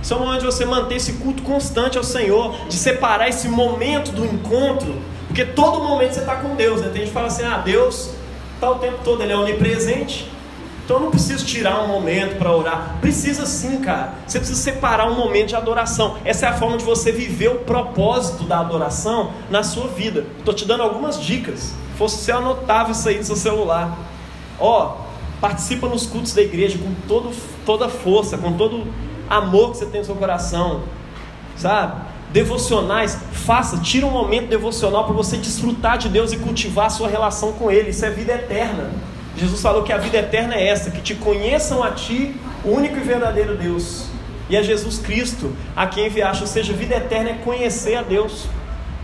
[0.00, 3.48] Isso é um momento de você manter esse culto constante ao Senhor, de separar esse
[3.48, 4.96] momento do encontro,
[5.26, 6.88] porque todo momento você está com Deus, né?
[6.88, 8.10] Tem gente que fala assim: ah, Deus
[8.54, 10.30] está o tempo todo, Ele é onipresente.
[10.88, 12.96] Então eu não preciso tirar um momento para orar.
[12.98, 14.14] Precisa sim, cara.
[14.26, 16.16] Você precisa separar um momento de adoração.
[16.24, 20.24] Essa é a forma de você viver o propósito da adoração na sua vida.
[20.38, 21.60] Estou te dando algumas dicas.
[21.60, 23.98] Se fosse você anotava isso aí no seu celular.
[24.58, 24.96] Ó,
[25.42, 28.86] participa nos cultos da igreja com todo, toda força, com todo
[29.28, 30.84] amor que você tem no seu coração.
[31.54, 32.00] Sabe?
[32.32, 37.08] Devocionais, faça, tira um momento devocional para você desfrutar de Deus e cultivar a sua
[37.08, 37.90] relação com Ele.
[37.90, 38.90] Isso é vida eterna.
[39.38, 42.96] Jesus falou que a vida eterna é essa, que te conheçam a ti, o único
[42.96, 44.06] e verdadeiro Deus,
[44.50, 46.42] e a Jesus Cristo, a quem enviaste.
[46.42, 48.48] Ou seja, vida eterna é conhecer a Deus.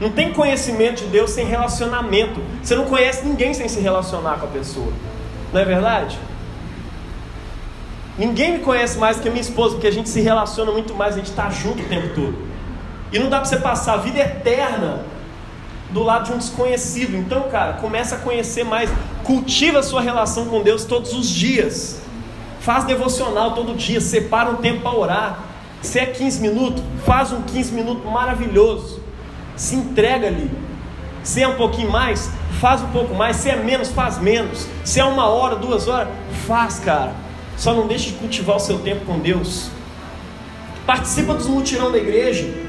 [0.00, 2.40] Não tem conhecimento de Deus sem relacionamento.
[2.62, 4.92] Você não conhece ninguém sem se relacionar com a pessoa.
[5.52, 6.18] Não é verdade?
[8.18, 11.14] Ninguém me conhece mais que a minha esposa, porque a gente se relaciona muito mais,
[11.14, 12.36] a gente está junto o tempo todo.
[13.12, 15.04] E não dá para você passar a vida eterna
[15.94, 17.16] do lado de um desconhecido.
[17.16, 18.90] Então, cara, começa a conhecer mais.
[19.22, 22.02] Cultiva a sua relação com Deus todos os dias.
[22.60, 24.00] Faz devocional todo dia.
[24.00, 25.38] Separa um tempo para orar.
[25.80, 29.00] Se é 15 minutos, faz um 15 minutos maravilhoso.
[29.54, 30.50] Se entrega ali.
[31.22, 32.28] Se é um pouquinho mais,
[32.60, 33.36] faz um pouco mais.
[33.36, 34.66] Se é menos, faz menos.
[34.84, 36.08] Se é uma hora, duas horas,
[36.46, 37.14] faz, cara.
[37.56, 39.70] Só não deixe de cultivar o seu tempo com Deus.
[40.84, 42.63] Participa dos mutirão da igreja.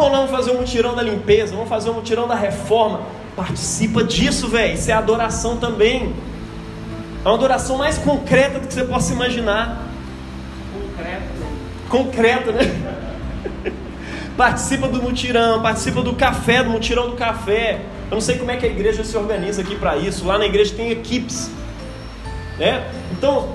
[0.00, 3.02] Não, vamos fazer um mutirão da limpeza, vamos fazer um mutirão da reforma.
[3.36, 4.74] Participa disso, velho.
[4.74, 6.14] Isso é adoração também.
[7.22, 9.86] É uma adoração mais concreta do que você possa imaginar.
[10.72, 11.22] Concreta.
[11.90, 13.72] Concreta, né?
[14.38, 17.82] participa do mutirão, participa do café, do mutirão do café.
[18.10, 20.24] Eu não sei como é que a igreja se organiza aqui para isso.
[20.24, 21.50] Lá na igreja tem equipes.
[22.58, 22.90] Né?
[23.12, 23.54] Então,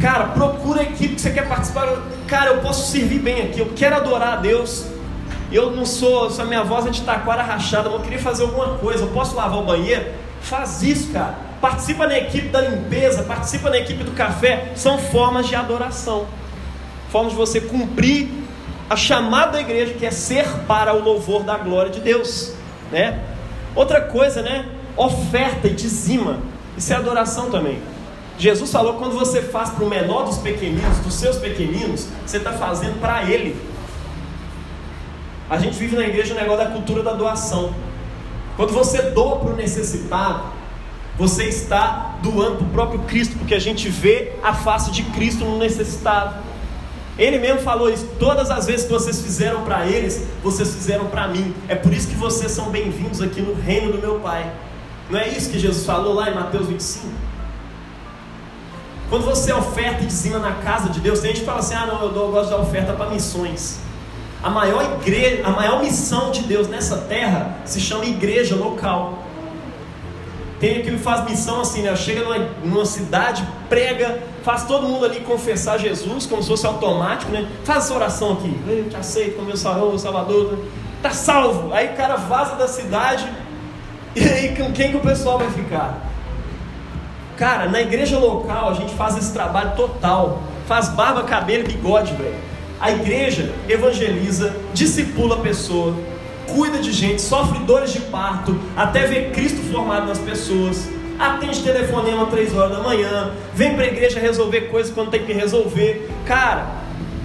[0.00, 2.00] cara, procura a equipe que você quer participar.
[2.28, 4.97] Cara, eu posso servir bem aqui, eu quero adorar a Deus.
[5.50, 9.04] Eu não sou, a minha voz é de taquara rachada, eu queria fazer alguma coisa,
[9.04, 10.04] eu posso lavar o banheiro?
[10.42, 11.36] Faz isso, cara.
[11.60, 14.72] Participa na equipe da limpeza, participa na equipe do café.
[14.76, 16.26] São formas de adoração.
[17.10, 18.28] Formas de você cumprir
[18.88, 22.52] a chamada da igreja, que é ser para o louvor da glória de Deus.
[22.92, 23.20] Né?
[23.74, 24.66] Outra coisa, né?
[24.96, 26.40] Oferta e dizima.
[26.76, 27.80] Isso é adoração também.
[28.38, 32.52] Jesus falou quando você faz para o menor dos pequeninos, dos seus pequeninos, você está
[32.52, 33.56] fazendo para ele.
[35.50, 37.72] A gente vive na igreja o negócio da cultura da doação.
[38.56, 40.42] Quando você doa para o necessitado,
[41.16, 45.44] você está doando para o próprio Cristo, porque a gente vê a face de Cristo
[45.44, 46.36] no necessitado.
[47.18, 48.06] Ele mesmo falou isso.
[48.18, 51.54] Todas as vezes que vocês fizeram para eles, vocês fizeram para mim.
[51.68, 54.52] É por isso que vocês são bem-vindos aqui no reino do meu Pai.
[55.10, 57.06] Não é isso que Jesus falou lá em Mateus 25?
[59.08, 61.86] Quando você oferta e dizima na casa de Deus, tem gente que fala assim: ah,
[61.86, 63.80] não, eu, dou, eu gosto de oferta para missões.
[64.42, 69.24] A maior igreja, a maior missão de Deus nessa terra se chama igreja local.
[70.60, 71.94] Tem aquele que faz missão assim, né?
[71.96, 77.30] Chega numa, numa, cidade, prega, faz todo mundo ali confessar Jesus, como se fosse automático,
[77.30, 77.48] né?
[77.64, 80.58] Faz essa oração aqui, eu te aceito como meu salvador, salvador, né?
[81.02, 81.72] tá salvo.
[81.72, 83.28] Aí o cara vaza da cidade,
[84.16, 86.08] e aí com quem que o pessoal vai ficar?
[87.36, 90.42] Cara, na igreja local a gente faz esse trabalho total.
[90.66, 92.47] Faz barba, cabelo e bigode, velho.
[92.80, 95.94] A igreja evangeliza, discipula a pessoa,
[96.46, 100.88] cuida de gente, sofre dores de parto, até ver Cristo formado nas pessoas.
[101.18, 105.24] Atende telefonema às 3 horas da manhã, vem para a igreja resolver coisas quando tem
[105.24, 106.08] que resolver.
[106.24, 106.68] Cara,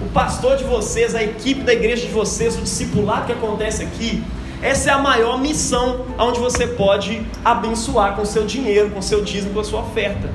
[0.02, 4.24] o pastor de vocês, a equipe da igreja de vocês, o discipulado que acontece aqui,
[4.60, 9.54] essa é a maior missão onde você pode abençoar com seu dinheiro, com seu dízimo,
[9.54, 10.28] com a sua oferta.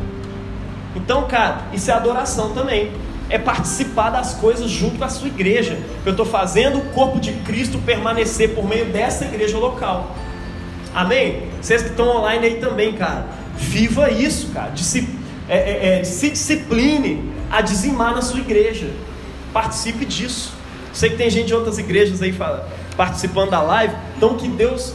[0.96, 2.92] Então, cara, isso é adoração também.
[3.30, 5.78] É participar das coisas junto com a sua igreja.
[6.06, 10.15] Eu estou fazendo o corpo de Cristo permanecer por meio dessa igreja local.
[10.94, 11.44] Amém?
[11.62, 13.28] Vocês que estão online aí também, cara.
[13.56, 14.72] Viva isso, cara.
[14.72, 15.08] Disci
[15.48, 18.92] é, é, é, se discipline a dizimar na sua igreja.
[19.52, 20.54] Participe disso.
[20.94, 22.36] Sei que tem gente de outras igrejas aí
[22.96, 23.94] participando da live.
[24.18, 24.94] Então, que Deus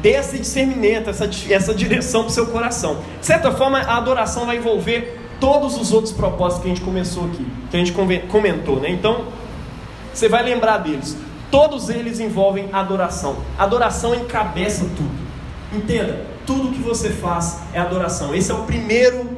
[0.00, 3.02] dê esse discernimento, essa, essa direção para o seu coração.
[3.20, 7.24] De certa forma, a adoração vai envolver todos os outros propósitos que a gente começou
[7.24, 7.92] aqui, que a gente
[8.28, 8.90] comentou, né?
[8.90, 9.24] Então,
[10.14, 11.16] você vai lembrar deles.
[11.50, 13.38] Todos eles envolvem adoração.
[13.58, 15.10] Adoração encabeça tudo.
[15.72, 18.32] Entenda, tudo que você faz é adoração.
[18.32, 19.28] Esse é o primeiro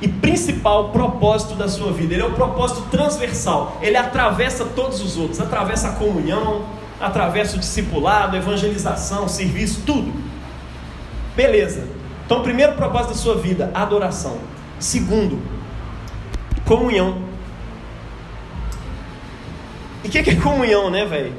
[0.00, 2.14] e principal propósito da sua vida.
[2.14, 3.76] Ele é o propósito transversal.
[3.82, 6.64] Ele atravessa todos os outros, atravessa a comunhão,
[6.98, 10.10] através do discipulado, evangelização, serviço, tudo.
[11.36, 11.86] Beleza.
[12.24, 14.55] Então, primeiro propósito da sua vida, adoração.
[14.78, 15.40] Segundo,
[16.64, 17.18] comunhão.
[20.04, 21.32] E o que, que é comunhão, né, velho?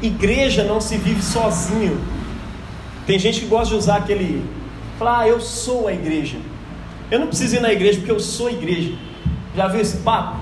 [0.00, 2.00] Igreja não se vive sozinho.
[3.06, 4.48] Tem gente que gosta de usar aquele.
[4.98, 6.38] Falar, ah, eu sou a igreja.
[7.10, 8.94] Eu não preciso ir na igreja porque eu sou igreja.
[9.56, 10.36] Já viu esse papo?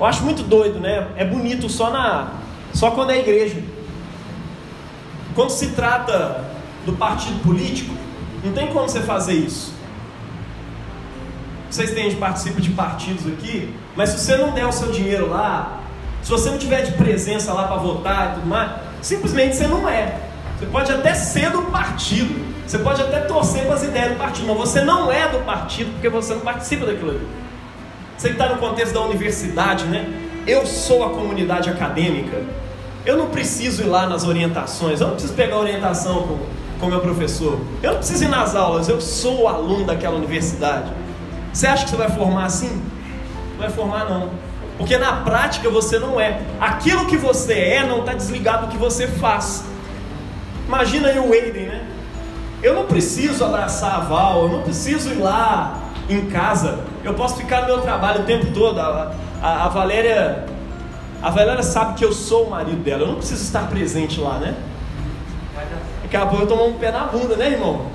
[0.00, 1.08] Eu acho muito doido, né?
[1.16, 2.32] É bonito só na.
[2.72, 3.62] Só quando é igreja.
[5.34, 6.44] Quando se trata
[6.84, 7.94] do partido político,
[8.44, 9.77] não tem como você fazer isso.
[11.70, 15.80] Vocês têm, participa de partidos aqui, mas se você não der o seu dinheiro lá,
[16.22, 18.70] se você não tiver de presença lá para votar e tudo mais,
[19.02, 20.18] simplesmente você não é.
[20.58, 24.48] Você pode até ser do partido, você pode até torcer para as ideias do partido,
[24.48, 27.28] mas você não é do partido porque você não participa daquilo ali.
[28.16, 30.06] Você está no contexto da universidade, né?
[30.46, 32.42] Eu sou a comunidade acadêmica.
[33.06, 36.38] Eu não preciso ir lá nas orientações, eu não preciso pegar orientação com,
[36.80, 40.90] com meu professor, eu não preciso ir nas aulas, eu sou o aluno daquela universidade.
[41.58, 42.70] Você acha que você vai formar assim?
[43.50, 44.30] Não vai formar não.
[44.76, 46.40] Porque na prática você não é.
[46.60, 49.64] Aquilo que você é não está desligado do que você faz.
[50.68, 51.84] Imagina aí o Aiden, né?
[52.62, 56.78] Eu não preciso abraçar a Val, eu não preciso ir lá em casa.
[57.02, 58.78] Eu posso ficar no meu trabalho o tempo todo.
[58.78, 60.46] A, a, a Valéria
[61.20, 64.38] a Valéria sabe que eu sou o marido dela, eu não preciso estar presente lá,
[64.38, 64.54] né?
[66.04, 67.86] Acabou eu tomar um pé na bunda, né, irmão?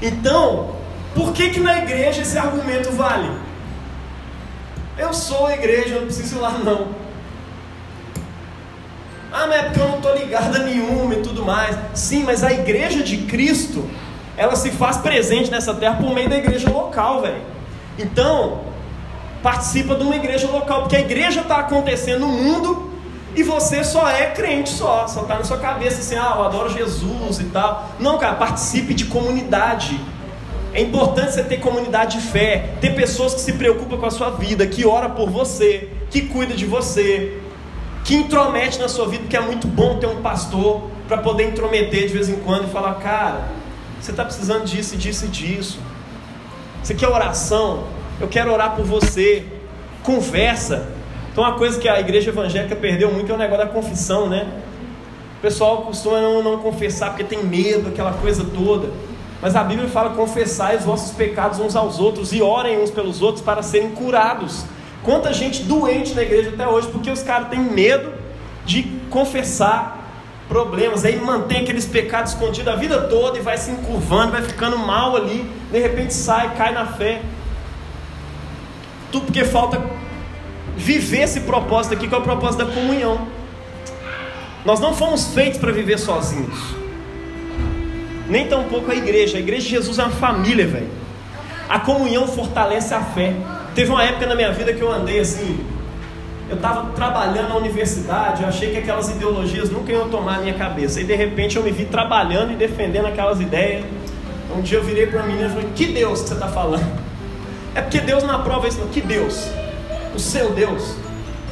[0.00, 0.83] Então,
[1.14, 3.30] por que que na igreja esse argumento vale?
[4.98, 6.88] Eu sou a igreja, eu não preciso ir lá não.
[9.32, 11.76] Ah, mas é porque eu não estou ligada nenhuma e tudo mais.
[11.92, 13.88] Sim, mas a igreja de Cristo,
[14.36, 17.42] ela se faz presente nessa terra por meio da igreja local, velho.
[17.98, 18.60] Então,
[19.42, 22.92] participa de uma igreja local, porque a igreja está acontecendo no mundo
[23.34, 26.72] e você só é crente só, só está na sua cabeça assim, ah, eu adoro
[26.72, 27.90] Jesus e tal.
[27.98, 30.00] Não, cara, participe de comunidade.
[30.74, 34.30] É importante você ter comunidade de fé, ter pessoas que se preocupam com a sua
[34.30, 37.38] vida, que ora por você, que cuida de você,
[38.02, 42.08] que intromete na sua vida, porque é muito bom ter um pastor para poder intrometer
[42.08, 43.48] de vez em quando e falar, cara,
[44.00, 45.78] você está precisando disso, disso e disso.
[46.82, 47.84] Você quer oração?
[48.20, 49.44] eu quero orar por você.
[50.02, 50.88] Conversa.
[51.32, 54.46] Então, uma coisa que a igreja evangélica perdeu muito é o negócio da confissão, né?
[55.38, 58.88] O pessoal costuma não, não confessar porque tem medo, aquela coisa toda.
[59.44, 63.20] Mas a Bíblia fala: confessai os vossos pecados uns aos outros e orem uns pelos
[63.20, 64.64] outros para serem curados.
[65.02, 68.10] Quanta gente doente na igreja até hoje porque os caras têm medo
[68.64, 70.00] de confessar
[70.48, 74.78] problemas, aí mantém aqueles pecados escondidos a vida toda e vai se encurvando, vai ficando
[74.78, 77.20] mal ali, de repente sai, cai na fé.
[79.12, 79.78] Tudo porque falta
[80.74, 83.28] viver esse propósito aqui, que é o propósito da comunhão.
[84.64, 86.83] Nós não fomos feitos para viver sozinhos.
[88.28, 89.36] Nem tampouco a igreja.
[89.36, 90.88] A igreja de Jesus é uma família, velho.
[91.68, 93.34] A comunhão fortalece a fé.
[93.74, 95.58] Teve uma época na minha vida que eu andei assim.
[96.48, 100.54] Eu estava trabalhando na universidade, eu achei que aquelas ideologias nunca iam tomar a minha
[100.54, 101.00] cabeça.
[101.00, 103.84] E de repente eu me vi trabalhando e defendendo aquelas ideias.
[104.54, 107.04] Um dia eu virei para a menina e falei: Que Deus que você está falando?
[107.74, 108.88] É porque Deus não aprova isso, não.
[108.88, 109.48] Que Deus?
[110.14, 110.96] O seu Deus.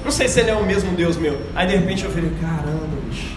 [0.05, 1.41] Não sei se ele é o mesmo Deus meu.
[1.55, 3.32] Aí de repente eu falei, caramba, bicho.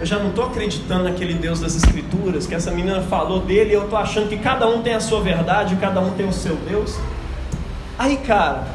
[0.00, 3.74] Eu já não estou acreditando naquele Deus das Escrituras, que essa menina falou dele, e
[3.74, 6.56] eu estou achando que cada um tem a sua verdade, cada um tem o seu
[6.56, 6.96] Deus.
[7.98, 8.66] Aí, cara,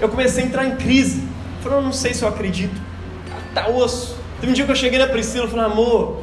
[0.00, 1.26] eu comecei a entrar em crise.
[1.62, 2.80] Falei, eu não sei se eu acredito.
[3.54, 4.16] Tá osso.
[4.40, 6.20] Teve um dia que eu cheguei na Priscila e falei, amor,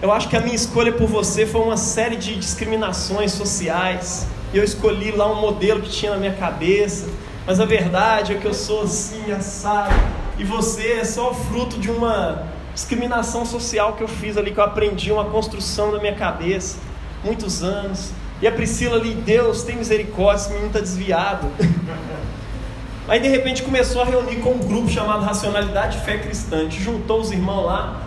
[0.00, 4.26] eu acho que a minha escolha por você foi uma série de discriminações sociais.
[4.52, 7.08] E eu escolhi lá um modelo que tinha na minha cabeça.
[7.46, 9.94] Mas a verdade é que eu sou assim, assado.
[10.38, 14.64] E você é só fruto de uma discriminação social que eu fiz ali, que eu
[14.64, 16.78] aprendi, uma construção na minha cabeça.
[17.24, 18.10] Muitos anos.
[18.40, 21.48] E a Priscila ali, Deus, tem misericórdia, esse menino está desviado.
[23.08, 26.68] Aí de repente começou a reunir com um grupo chamado Racionalidade Fé Cristã.
[26.70, 28.02] Juntou os irmãos lá.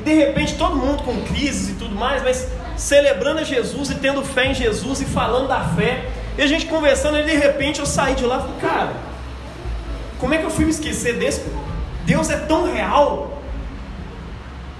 [0.00, 3.94] E de repente todo mundo com crises e tudo mais, mas celebrando a Jesus e
[3.94, 6.08] tendo fé em Jesus e falando da fé.
[6.36, 8.92] E a gente conversando, e de repente eu saí de lá e falei, cara,
[10.18, 11.44] como é que eu fui me esquecer desse?
[12.04, 13.31] Deus é tão real.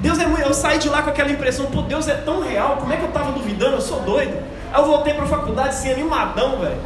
[0.02, 0.42] Deus é muito.
[0.42, 3.04] Eu saí de lá com aquela impressão, pô, Deus é tão real, como é que
[3.04, 3.76] eu estava duvidando?
[3.76, 4.36] Eu sou doido.
[4.72, 6.80] Aí eu voltei para a faculdade assim, animadão, velho.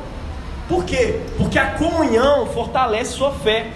[0.69, 1.21] Por quê?
[1.39, 3.69] Porque a comunhão fortalece sua fé.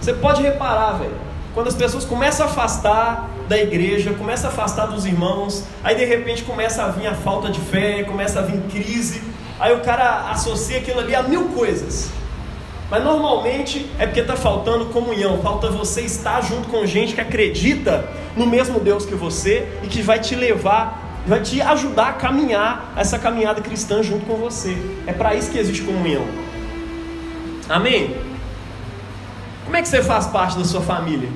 [0.00, 1.14] Você pode reparar, velho,
[1.54, 6.04] quando as pessoas começam a afastar da igreja, começam a afastar dos irmãos, aí de
[6.04, 9.22] repente começa a vir a falta de fé, começa a vir crise,
[9.58, 12.10] aí o cara associa aquilo ali a mil coisas.
[12.90, 18.08] Mas normalmente é porque está faltando comunhão, falta você estar junto com gente que acredita
[18.36, 22.92] no mesmo Deus que você e que vai te levar vai te ajudar a caminhar
[22.96, 24.76] essa caminhada cristã junto com você.
[25.06, 26.24] É para isso que existe comunhão.
[27.68, 28.16] Amém?
[29.64, 31.28] Como é que você faz parte da sua família?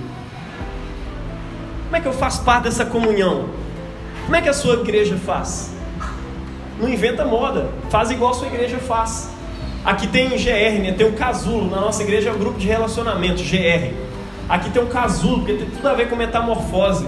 [1.85, 3.51] Como é que eu faço parte dessa comunhão?
[4.25, 5.73] Como é que a sua igreja faz?
[6.81, 9.34] Não inventa moda, faz igual a sua igreja faz.
[9.85, 10.95] Aqui tem GR, né?
[10.97, 13.95] tem um casulo, na nossa igreja é o grupo de relacionamento, GR.
[14.49, 17.07] Aqui tem um casulo, porque tem tudo a ver com metamorfose.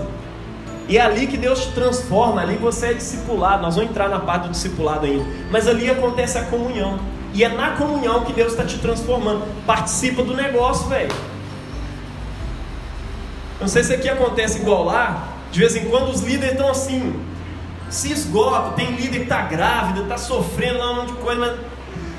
[0.88, 3.62] E é ali que Deus te transforma, ali você é discipulado.
[3.62, 5.24] Nós vamos entrar na parte do discipulado ainda.
[5.50, 6.98] Mas ali acontece a comunhão.
[7.34, 9.42] E é na comunhão que Deus está te transformando.
[9.66, 11.12] Participa do negócio, velho.
[13.60, 15.28] Não sei se aqui acontece igual lá.
[15.50, 17.20] De vez em quando os líderes estão assim,
[17.90, 18.72] se esgotam.
[18.72, 21.40] Tem líder que está grávida, está sofrendo lá um monte de coisa.
[21.40, 21.75] Mas,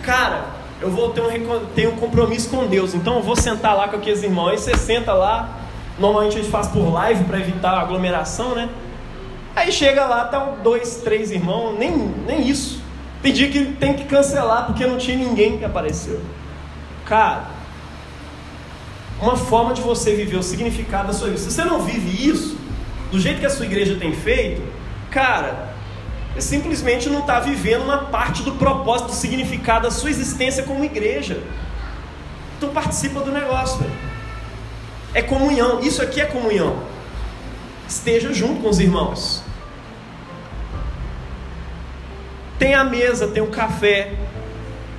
[0.08, 0.46] cara,
[0.82, 2.96] eu vou ter um, ter um compromisso com Deus.
[2.96, 4.50] Então eu vou sentar lá com aqueles irmãos.
[4.50, 5.68] Aí você senta lá,
[6.00, 8.70] Normalmente a gente faz por live para evitar aglomeração, né?
[9.56, 11.92] Aí chega lá, tá dois, três irmãos, nem,
[12.28, 12.82] nem isso.
[13.22, 16.22] Tem dia que tem que cancelar porque não tinha ninguém que apareceu.
[17.04, 17.46] Cara,
[19.20, 21.40] uma forma de você viver o significado da sua vida.
[21.40, 22.56] Se você não vive isso,
[23.12, 24.62] do jeito que a sua igreja tem feito,
[25.10, 25.67] cara,
[26.40, 31.42] simplesmente não está vivendo uma parte do propósito, do significado da sua existência como igreja.
[32.58, 33.94] Então participa do negócio, velho.
[35.14, 35.80] É comunhão.
[35.80, 36.84] Isso aqui é comunhão.
[37.88, 39.44] Esteja junto com os irmãos.
[42.60, 44.14] Tem a mesa, tem o café,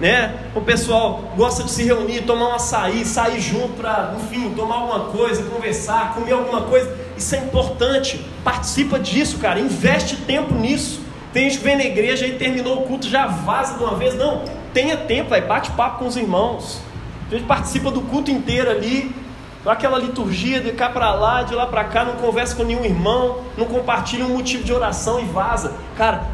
[0.01, 0.51] né?
[0.55, 5.07] O pessoal gosta de se reunir, tomar um açaí, sair junto para, enfim, tomar alguma
[5.07, 6.97] coisa, conversar, comer alguma coisa.
[7.17, 8.25] Isso é importante.
[8.45, 9.59] Participa disso, cara.
[9.59, 11.08] Investe tempo nisso.
[11.33, 14.15] Tem gente que vem na igreja e terminou o culto, já vaza de uma vez.
[14.15, 16.81] Não, tenha tempo, vai, bate papo com os irmãos.
[17.31, 19.15] A gente participa do culto inteiro ali,
[19.67, 23.43] aquela liturgia de cá para lá, de lá para cá, não conversa com nenhum irmão,
[23.57, 25.75] não compartilha um motivo de oração e vaza.
[25.97, 26.27] Cara,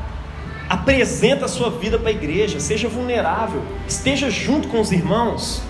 [0.69, 5.63] apresenta a sua vida para a igreja, seja vulnerável, esteja junto com os irmãos.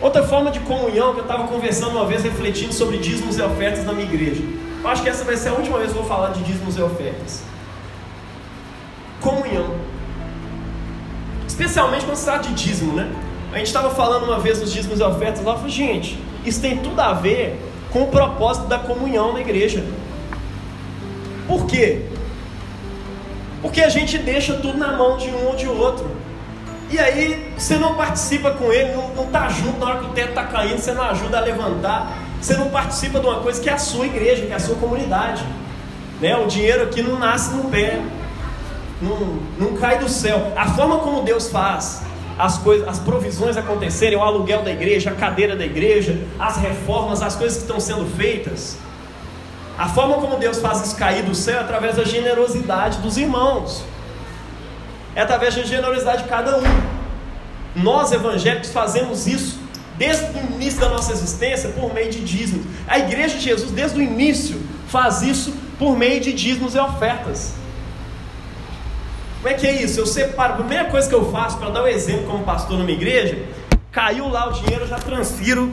[0.00, 3.84] Outra forma de comunhão que eu estava conversando uma vez, refletindo sobre dízimos e ofertas
[3.84, 4.42] na minha igreja.
[4.82, 6.76] Eu acho que essa vai ser a última vez que eu vou falar de dízimos
[6.76, 7.53] e ofertas.
[9.24, 9.74] Comunhão.
[11.48, 13.10] Especialmente quando se trata de dízimo, né?
[13.52, 16.76] A gente estava falando uma vez dos dízimos e ofertas lá, falei, gente, isso tem
[16.78, 17.58] tudo a ver
[17.90, 19.82] com o propósito da comunhão na igreja.
[21.46, 22.02] Por quê?
[23.62, 26.10] Porque a gente deixa tudo na mão de um ou de outro.
[26.90, 30.30] E aí você não participa com ele, não está junto na hora que o teto
[30.30, 33.72] está caindo, você não ajuda a levantar, você não participa de uma coisa que é
[33.72, 35.42] a sua igreja, que é a sua comunidade.
[36.20, 36.36] Né?
[36.36, 38.02] O dinheiro aqui não nasce no pé,
[39.04, 40.52] não, não cai do céu.
[40.56, 42.02] A forma como Deus faz
[42.38, 47.22] as coisas, as provisões acontecerem, o aluguel da igreja, a cadeira da igreja, as reformas,
[47.22, 48.76] as coisas que estão sendo feitas.
[49.78, 53.84] A forma como Deus faz isso cair do céu é através da generosidade dos irmãos.
[55.14, 56.62] É através da generosidade de cada um.
[57.76, 59.58] Nós evangélicos fazemos isso
[59.96, 62.66] desde o início da nossa existência por meio de dízimos.
[62.86, 67.54] A igreja de Jesus, desde o início, faz isso por meio de dízimos e ofertas.
[69.44, 70.00] Como é que é isso?
[70.00, 72.90] Eu separo, a primeira coisa que eu faço para dar um exemplo como pastor numa
[72.90, 73.36] igreja,
[73.92, 75.70] caiu lá o dinheiro, eu já transfiro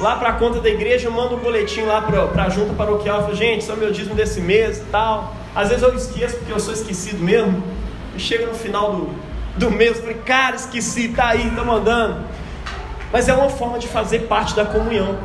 [0.00, 3.18] lá para a conta da igreja, eu mando um boletim lá para a junta paroquial,
[3.18, 5.36] eu falo, gente, isso é o meu dízimo desse mês tal.
[5.54, 7.62] Às vezes eu esqueço, porque eu sou esquecido mesmo,
[8.16, 9.14] e chega no final do,
[9.56, 12.16] do mês, eu falei, cara, esqueci, tá aí, tá mandando.
[13.12, 15.16] Mas é uma forma de fazer parte da comunhão.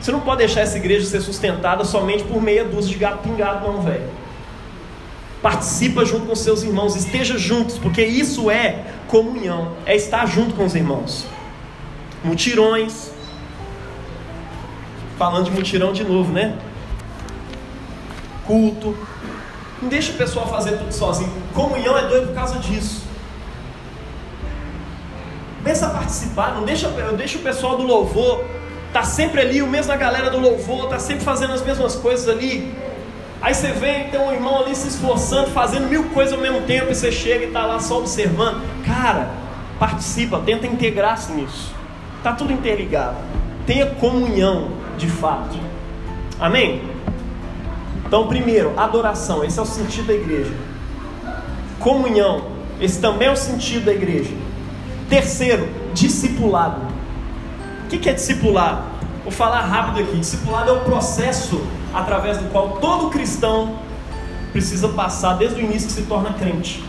[0.00, 3.66] Você não pode deixar essa igreja ser sustentada somente por meia dúzia de gato pingado,
[3.66, 4.25] não, velho.
[5.42, 10.64] Participa junto com seus irmãos, esteja juntos, porque isso é comunhão, é estar junto com
[10.64, 11.26] os irmãos.
[12.24, 13.10] Mutirões.
[15.18, 16.58] Falando de mutirão de novo, né?
[18.46, 18.96] Culto.
[19.80, 21.32] Não deixa o pessoal fazer tudo sozinho.
[21.54, 23.04] Comunhão é doido por causa disso.
[25.62, 28.44] Pensa a participar, não deixa, eu o pessoal do louvor,
[28.92, 32.28] tá sempre ali, o mesmo a galera do louvor, tá sempre fazendo as mesmas coisas
[32.28, 32.72] ali.
[33.40, 36.90] Aí você vê, tem um irmão ali se esforçando, fazendo mil coisas ao mesmo tempo,
[36.90, 38.62] e você chega e está lá só observando.
[38.84, 39.30] Cara,
[39.78, 41.74] participa, tenta integrar-se nisso.
[42.18, 43.16] Está tudo interligado.
[43.66, 45.58] Tenha comunhão de fato.
[46.40, 46.82] Amém?
[48.06, 50.52] Então, primeiro, adoração, esse é o sentido da igreja.
[51.78, 52.44] Comunhão,
[52.80, 54.30] esse também é o sentido da igreja.
[55.08, 56.80] Terceiro, discipulado.
[57.84, 58.95] O que é discipulado?
[59.26, 60.18] Vou falar rápido aqui.
[60.18, 61.60] Discipulado é o processo
[61.92, 63.80] através do qual todo cristão
[64.52, 66.80] precisa passar desde o início que se torna crente.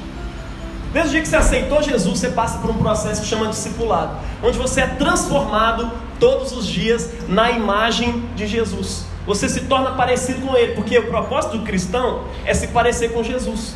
[0.94, 4.20] Desde o dia que você aceitou Jesus, você passa por um processo que chama discipulado,
[4.44, 9.08] onde você é transformado todos os dias na imagem de Jesus.
[9.26, 13.24] Você se torna parecido com Ele, porque o propósito do cristão é se parecer com
[13.24, 13.74] Jesus.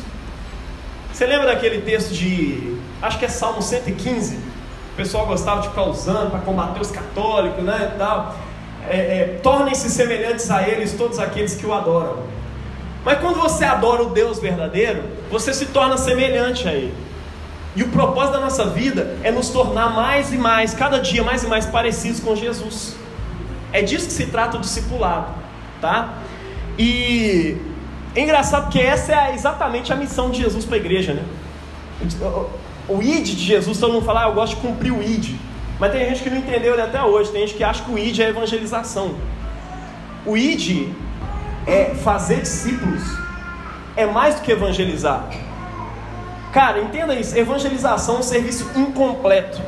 [1.12, 4.36] Você lembra daquele texto de, acho que é Salmo 115?
[4.36, 8.36] O pessoal gostava de ficar usando para combater os católicos, né, e tal
[8.88, 12.24] é, é, tornem-se semelhantes a eles todos aqueles que o adoram.
[13.04, 16.94] Mas quando você adora o Deus verdadeiro, você se torna semelhante a Ele.
[17.74, 21.42] E o propósito da nossa vida é nos tornar mais e mais, cada dia mais
[21.42, 22.94] e mais parecidos com Jesus.
[23.72, 25.32] É disso que se trata o discipulado,
[25.80, 26.18] tá?
[26.78, 27.56] E
[28.14, 31.22] é engraçado porque essa é exatamente a missão de Jesus para a igreja, né?
[32.88, 35.34] O id de Jesus, todo mundo fala, ah, eu gosto de cumprir o id.
[35.78, 37.30] Mas tem gente que não entendeu ele até hoje.
[37.30, 39.16] Tem gente que acha que o ID é evangelização.
[40.24, 40.88] O ID
[41.66, 43.02] é fazer discípulos.
[43.96, 45.28] É mais do que evangelizar.
[46.52, 47.36] Cara, entenda isso.
[47.36, 49.60] Evangelização é um serviço incompleto.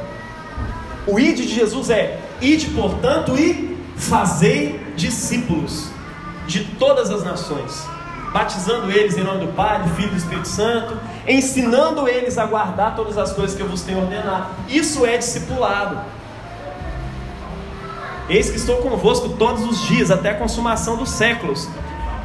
[1.06, 5.90] O ID de Jesus é ide, portanto, e fazei discípulos
[6.46, 7.86] de todas as nações,
[8.32, 12.46] batizando eles em nome do Pai, do Filho e do Espírito Santo, ensinando eles a
[12.46, 14.48] guardar todas as coisas que eu vos tenho ordenado.
[14.68, 15.98] Isso é discipulado.
[18.28, 21.68] Eis que estou convosco todos os dias, até a consumação dos séculos.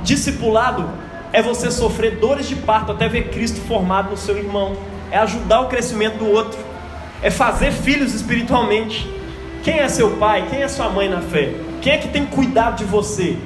[0.02, 0.90] Discipulado
[1.34, 4.76] é você sofrer dores de parto até ver Cristo formado no seu irmão,
[5.12, 6.60] é ajudar o crescimento do outro,
[7.22, 9.14] é fazer filhos espiritualmente.
[9.64, 10.48] Quem é seu pai?
[10.50, 11.54] Quem é sua mãe na fé?
[11.82, 13.38] Quem é que tem cuidado de você?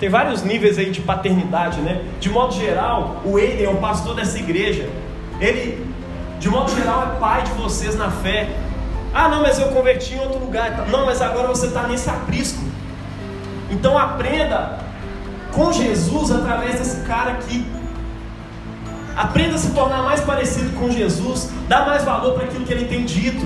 [0.00, 2.02] Tem vários níveis aí de paternidade, né?
[2.18, 4.88] De modo geral, o Eden é o pastor dessa igreja.
[5.38, 5.86] Ele,
[6.38, 8.48] de modo geral, é pai de vocês na fé.
[9.12, 10.86] Ah, não, mas eu converti em outro lugar.
[10.88, 12.64] Não, mas agora você está nesse aprisco.
[13.70, 14.78] Então aprenda
[15.52, 17.66] com Jesus através desse cara aqui.
[19.14, 21.50] Aprenda a se tornar mais parecido com Jesus.
[21.68, 23.44] Dá mais valor para aquilo que ele tem dito.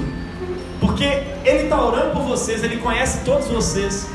[0.81, 1.05] Porque
[1.45, 4.09] ele está orando por vocês, ele conhece todos vocês.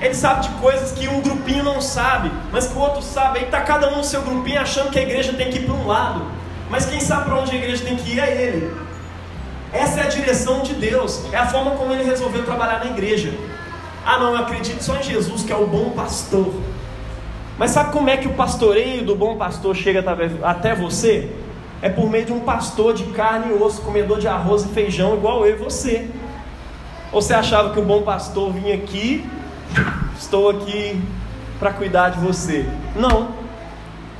[0.00, 3.38] Ele sabe de coisas que um grupinho não sabe, mas que o outro sabe.
[3.38, 5.74] Aí está cada um no seu grupinho achando que a igreja tem que ir para
[5.74, 6.22] um lado.
[6.68, 8.76] Mas quem sabe para onde a igreja tem que ir é ele.
[9.72, 13.32] Essa é a direção de Deus, é a forma como ele resolveu trabalhar na igreja.
[14.04, 16.54] Ah, não, eu acredito só em Jesus, que é o bom pastor.
[17.58, 20.04] Mas sabe como é que o pastoreio do bom pastor chega
[20.42, 21.30] até você?
[21.82, 25.14] É por meio de um pastor de carne e osso, comedor de arroz e feijão,
[25.14, 26.08] igual eu e você.
[27.12, 29.24] Ou você achava que o bom pastor vinha aqui
[30.18, 31.00] estou aqui
[31.58, 32.66] para cuidar de você.
[32.94, 33.30] Não.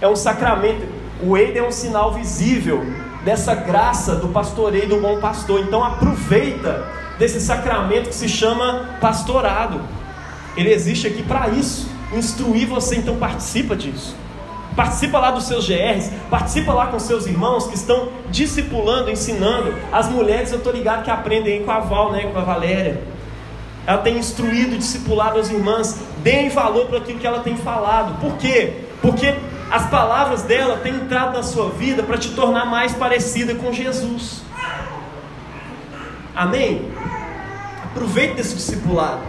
[0.01, 0.87] É um sacramento.
[1.23, 2.85] O Eide é um sinal visível
[3.25, 5.61] dessa graça do pastoreio do bom pastor.
[5.61, 6.87] Então aproveita
[7.19, 9.81] desse sacramento que se chama pastorado.
[10.57, 14.15] Ele existe aqui para isso, instruir você, então participa disso.
[14.75, 19.75] Participa lá dos seus GRs, participa lá com seus irmãos que estão discipulando, ensinando.
[19.91, 23.16] As mulheres eu estou ligado que aprendem com a Val, né, com a Valéria
[23.87, 28.21] ela tem instruído discipulado as irmãs, deem valor para aquilo que ela tem falado.
[28.21, 28.73] Por quê?
[29.01, 29.35] Porque
[29.71, 34.43] as palavras dela têm entrado na sua vida para te tornar mais parecida com Jesus.
[36.35, 36.91] Amém?
[37.85, 39.21] Aproveite desse discipulado.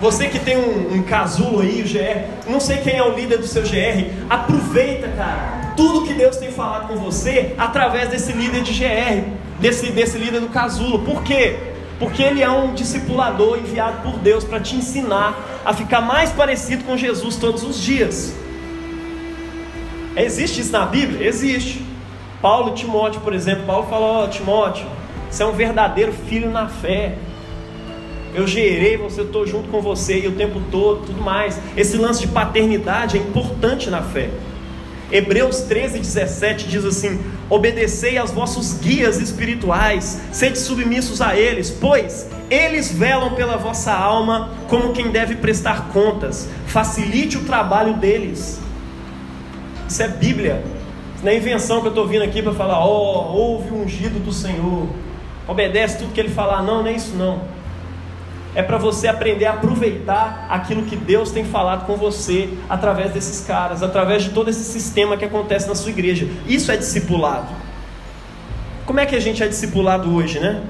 [0.00, 3.38] Você que tem um, um casulo aí, o GR, não sei quem é o líder
[3.38, 8.62] do seu GR, aproveita, cara, tudo que Deus tem falado com você através desse líder
[8.62, 9.24] de GR,
[9.58, 11.00] desse, desse líder do casulo.
[11.00, 11.73] Por quê?
[12.04, 16.84] Porque ele é um discipulador enviado por Deus para te ensinar a ficar mais parecido
[16.84, 18.36] com Jesus todos os dias.
[20.14, 21.26] Existe isso na Bíblia?
[21.26, 21.82] Existe.
[22.42, 24.86] Paulo e Timóteo, por exemplo, Paulo falou: oh, Timóteo,
[25.30, 27.16] você é um verdadeiro filho na fé.
[28.34, 31.58] Eu gerei você, estou junto com você e o tempo todo, tudo mais.
[31.74, 34.28] Esse lance de paternidade é importante na fé.
[35.14, 42.28] Hebreus 13, 17 diz assim: Obedecei aos vossos guias espirituais, sede submissos a eles, pois
[42.50, 46.48] eles velam pela vossa alma como quem deve prestar contas.
[46.66, 48.60] Facilite o trabalho deles.
[49.88, 50.64] Isso é Bíblia.
[51.14, 53.82] Isso não é invenção que eu estou vindo aqui para falar, ó, oh, ouve o
[53.82, 54.88] ungido do Senhor.
[55.46, 56.60] Obedece tudo que ele falar.
[56.64, 57.53] Não, não é isso não
[58.54, 63.44] é para você aprender a aproveitar aquilo que Deus tem falado com você através desses
[63.44, 66.28] caras, através de todo esse sistema que acontece na sua igreja.
[66.46, 67.48] Isso é discipulado.
[68.86, 70.62] Como é que a gente é discipulado hoje, né?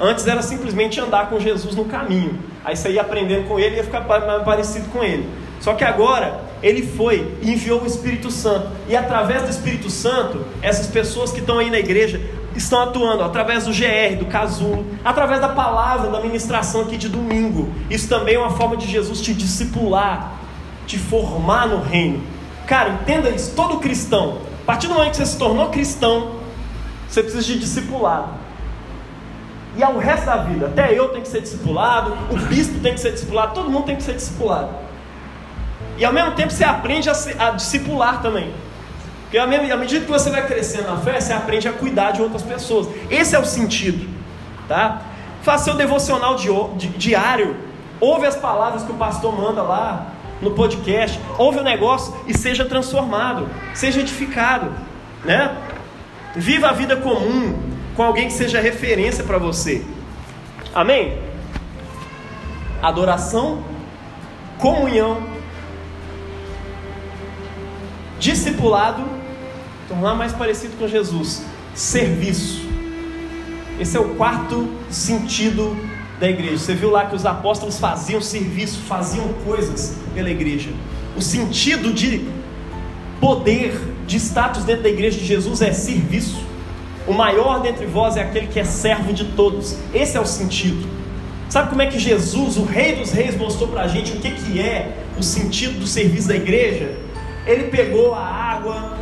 [0.00, 2.38] Antes era simplesmente andar com Jesus no caminho.
[2.64, 5.28] Aí você ia aprendendo com ele e ia ficar parecido com ele.
[5.60, 8.68] Só que agora ele foi e enviou o Espírito Santo.
[8.88, 12.20] E através do Espírito Santo, essas pessoas que estão aí na igreja
[12.58, 17.72] estão atuando através do GR, do casulo, através da palavra, da ministração aqui de domingo.
[17.90, 20.32] Isso também é uma forma de Jesus te discipular,
[20.86, 22.22] te formar no reino.
[22.66, 26.32] Cara, entenda isso, todo cristão, a partir do momento que você se tornou cristão,
[27.08, 28.28] você precisa de discipulado.
[29.76, 33.00] E ao resto da vida, até eu tenho que ser discipulado, o bispo tem que
[33.00, 34.70] ser discipulado, todo mundo tem que ser discipulado.
[35.98, 38.52] E ao mesmo tempo você aprende a, a discipular também.
[39.26, 39.46] Porque à
[39.76, 42.88] medida que você vai crescendo na fé, você aprende a cuidar de outras pessoas.
[43.10, 44.08] Esse é o sentido.
[44.68, 45.02] Tá?
[45.42, 46.36] Faça seu devocional
[46.96, 47.56] diário.
[48.00, 51.18] Ouve as palavras que o pastor manda lá no podcast.
[51.38, 53.48] Ouve o negócio e seja transformado.
[53.74, 54.72] Seja edificado.
[55.24, 55.56] Né?
[56.36, 57.58] Viva a vida comum
[57.96, 59.84] com alguém que seja referência para você.
[60.72, 61.18] Amém?
[62.80, 63.64] Adoração,
[64.58, 65.20] comunhão,
[68.20, 69.15] discipulado
[69.88, 71.42] tornar mais parecido com Jesus.
[71.74, 72.66] Serviço.
[73.78, 75.76] Esse é o quarto sentido
[76.18, 76.58] da igreja.
[76.58, 80.70] Você viu lá que os apóstolos faziam serviço, faziam coisas pela igreja.
[81.16, 82.26] O sentido de
[83.20, 86.44] poder, de status dentro da igreja de Jesus é serviço.
[87.06, 89.76] O maior dentre vós é aquele que é servo de todos.
[89.94, 90.88] Esse é o sentido.
[91.48, 94.32] Sabe como é que Jesus, o Rei dos Reis, mostrou para a gente o que,
[94.32, 96.96] que é o sentido do serviço da igreja?
[97.46, 98.95] Ele pegou a água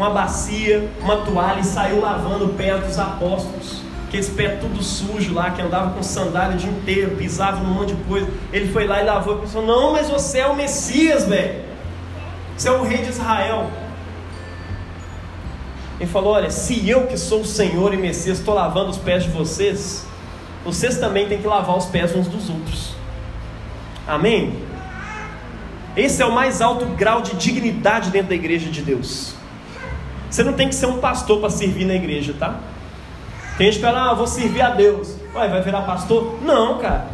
[0.00, 3.82] uma bacia, uma toalha e saiu lavando o pé dos apóstolos.
[4.08, 7.94] Aqueles pés tudo sujo lá, que andava com sandália o dia inteiro, pisava num monte
[7.94, 8.26] de coisa.
[8.50, 11.64] Ele foi lá e lavou e pensou: Não, mas você é o Messias, velho.
[12.56, 13.70] Você é o rei de Israel.
[16.00, 19.24] Ele falou: Olha, se eu que sou o Senhor e Messias estou lavando os pés
[19.24, 20.06] de vocês,
[20.64, 22.94] vocês também têm que lavar os pés uns dos outros.
[24.08, 24.56] Amém?
[25.94, 29.39] Esse é o mais alto grau de dignidade dentro da igreja de Deus.
[30.30, 32.60] Você não tem que ser um pastor para servir na igreja, tá?
[33.58, 35.16] Tem gente que fala, ah, vou servir a Deus.
[35.34, 36.38] Ué, vai virar pastor?
[36.42, 37.06] Não, cara.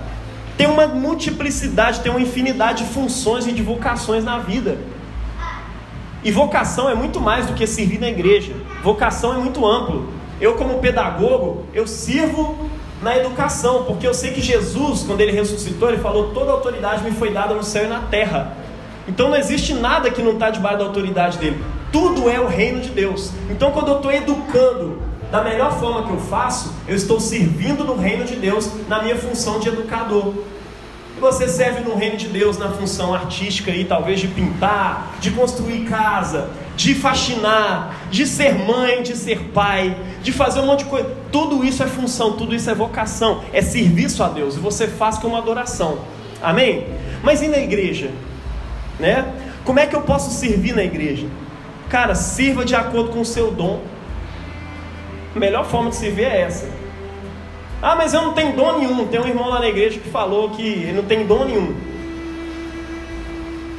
[0.57, 4.79] Tem uma multiplicidade, tem uma infinidade de funções e de vocações na vida.
[6.23, 8.53] E vocação é muito mais do que servir na igreja.
[8.83, 10.09] Vocação é muito amplo.
[10.41, 12.69] Eu, como pedagogo, eu sirvo
[13.03, 17.13] na educação, porque eu sei que Jesus, quando ele ressuscitou, ele falou: toda autoridade me
[17.13, 18.57] foi dada no céu e na terra.
[19.09, 21.63] Então não existe nada que não está debaixo da autoridade dele.
[21.97, 23.31] Tudo é o reino de Deus.
[23.49, 25.01] Então quando eu estou educando
[25.33, 29.17] da melhor forma que eu faço, eu estou servindo no reino de Deus na minha
[29.17, 30.35] função de educador.
[31.17, 35.31] E você serve no reino de Deus na função artística aí, talvez de pintar, de
[35.31, 40.91] construir casa, de faxinar, de ser mãe, de ser pai, de fazer um monte de
[40.91, 41.11] coisa.
[41.33, 44.57] Tudo isso é função, tudo isso é vocação, é serviço a Deus.
[44.57, 46.01] E você faz com uma adoração.
[46.43, 46.89] Amém?
[47.23, 48.11] Mas e na igreja?
[48.99, 49.33] né?
[49.65, 51.27] Como é que eu posso servir na igreja?
[51.89, 53.83] Cara, sirva de acordo com o seu dom.
[55.35, 56.69] A melhor forma de servir é essa.
[57.81, 59.07] Ah, mas eu não tenho dom nenhum.
[59.07, 61.77] Tem um irmão lá na igreja que falou que ele não tem dom nenhum.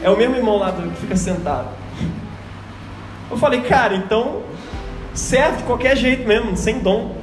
[0.03, 1.69] É o mesmo irmão lá que fica sentado.
[3.29, 4.43] Eu falei, cara, então
[5.13, 7.15] serve de qualquer jeito mesmo, sem dom.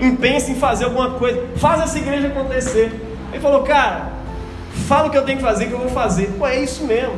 [0.00, 1.44] Empenhe-se em fazer alguma coisa.
[1.56, 2.92] Faz essa igreja acontecer.
[3.32, 4.12] Ele falou, cara,
[4.86, 6.26] fala o que eu tenho que fazer, que eu vou fazer.
[6.38, 7.16] Pô, é isso mesmo.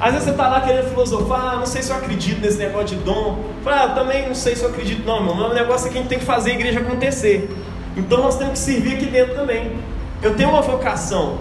[0.00, 2.96] Às vezes você está lá querendo filosofar, ah, não sei se eu acredito nesse negócio
[2.96, 3.44] de dom.
[3.62, 5.50] Fala, ah, também não sei se eu acredito, não, irmão.
[5.50, 7.54] O negócio é que a gente tem que fazer a igreja acontecer.
[7.94, 9.72] Então nós temos que servir aqui dentro também.
[10.22, 11.38] Eu tenho uma vocação,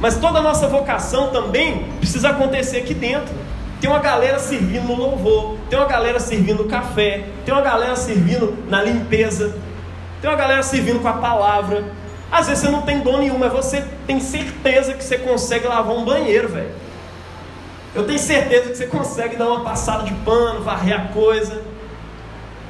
[0.00, 3.32] mas toda a nossa vocação também precisa acontecer aqui dentro.
[3.80, 7.94] Tem uma galera servindo no louvor, tem uma galera servindo no café, tem uma galera
[7.94, 9.54] servindo na limpeza.
[10.20, 11.84] Tem uma galera servindo com a palavra.
[12.32, 15.94] Às vezes você não tem dom nenhum, mas você tem certeza que você consegue lavar
[15.94, 16.85] um banheiro, velho.
[17.96, 21.62] Eu tenho certeza que você consegue dar uma passada de pano, varrer a coisa,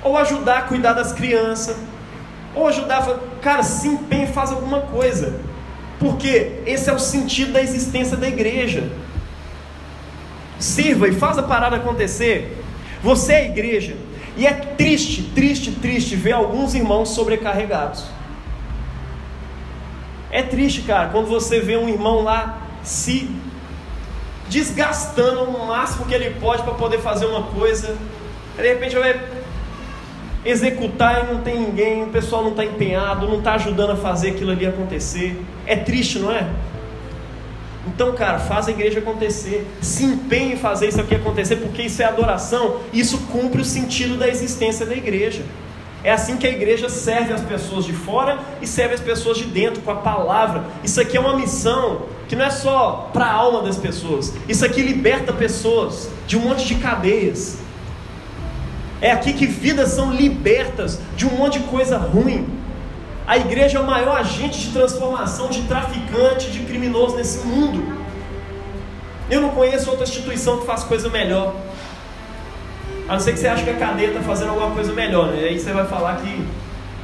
[0.00, 1.76] ou ajudar a cuidar das crianças,
[2.54, 3.40] ou ajudar a.
[3.40, 5.40] Cara, se empenhe faz alguma coisa,
[5.98, 8.88] porque esse é o sentido da existência da igreja.
[10.60, 12.62] Sirva e faz a parada acontecer.
[13.02, 13.96] Você é a igreja.
[14.36, 18.04] E é triste, triste, triste ver alguns irmãos sobrecarregados.
[20.30, 23.28] É triste, cara, quando você vê um irmão lá se
[24.48, 27.96] desgastando o máximo que ele pode para poder fazer uma coisa.
[28.56, 29.20] De repente vai
[30.44, 34.30] executar e não tem ninguém, o pessoal não está empenhado, não está ajudando a fazer
[34.30, 35.42] aquilo ali acontecer.
[35.66, 36.48] É triste, não é?
[37.86, 39.66] Então, cara, faz a igreja acontecer.
[39.80, 42.80] Se empenhe em fazer isso aqui acontecer, porque isso é adoração.
[42.92, 45.42] Isso cumpre o sentido da existência da igreja.
[46.06, 49.44] É assim que a igreja serve as pessoas de fora e serve as pessoas de
[49.44, 50.64] dentro, com a palavra.
[50.84, 54.32] Isso aqui é uma missão que não é só para a alma das pessoas.
[54.48, 57.58] Isso aqui liberta pessoas de um monte de cadeias.
[59.00, 62.46] É aqui que vidas são libertas de um monte de coisa ruim.
[63.26, 67.84] A igreja é o maior agente de transformação de traficante, de criminoso nesse mundo.
[69.28, 71.52] Eu não conheço outra instituição que faz coisa melhor.
[73.08, 75.44] A não ser que você ache que a cadeia está fazendo alguma coisa melhor, né?
[75.44, 76.44] aí você vai falar que,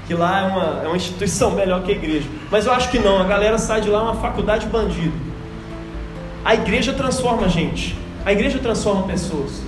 [0.07, 2.28] que lá é uma, é uma instituição melhor que a igreja.
[2.50, 5.14] Mas eu acho que não, a galera sai de lá uma faculdade bandido.
[6.44, 9.62] A igreja transforma a gente, a igreja transforma pessoas.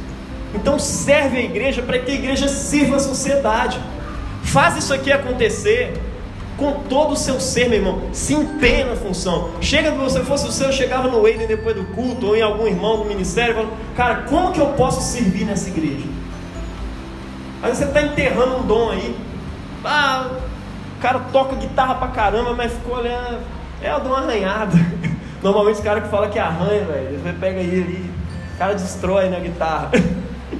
[0.54, 3.78] Então serve a igreja para que a igreja sirva a sociedade.
[4.42, 5.94] Faz isso aqui acontecer
[6.56, 8.02] com todo o seu ser, meu irmão.
[8.12, 9.50] Se empenha na função.
[9.60, 12.42] Chega, se você fosse o seu, eu chegava no Wayne depois do culto, ou em
[12.42, 16.06] algum irmão do ministério, cara, como que eu posso servir nessa igreja?
[17.64, 19.16] Aí você está enterrando um dom aí.
[19.82, 20.28] Ah,
[20.98, 23.38] o cara toca guitarra pra caramba, mas ficou olhando.
[23.80, 24.76] É o dom arranhado.
[25.42, 28.10] Normalmente os caras que falam que arranha, velho, você pega ele ali,
[28.54, 29.90] o cara destrói na guitarra.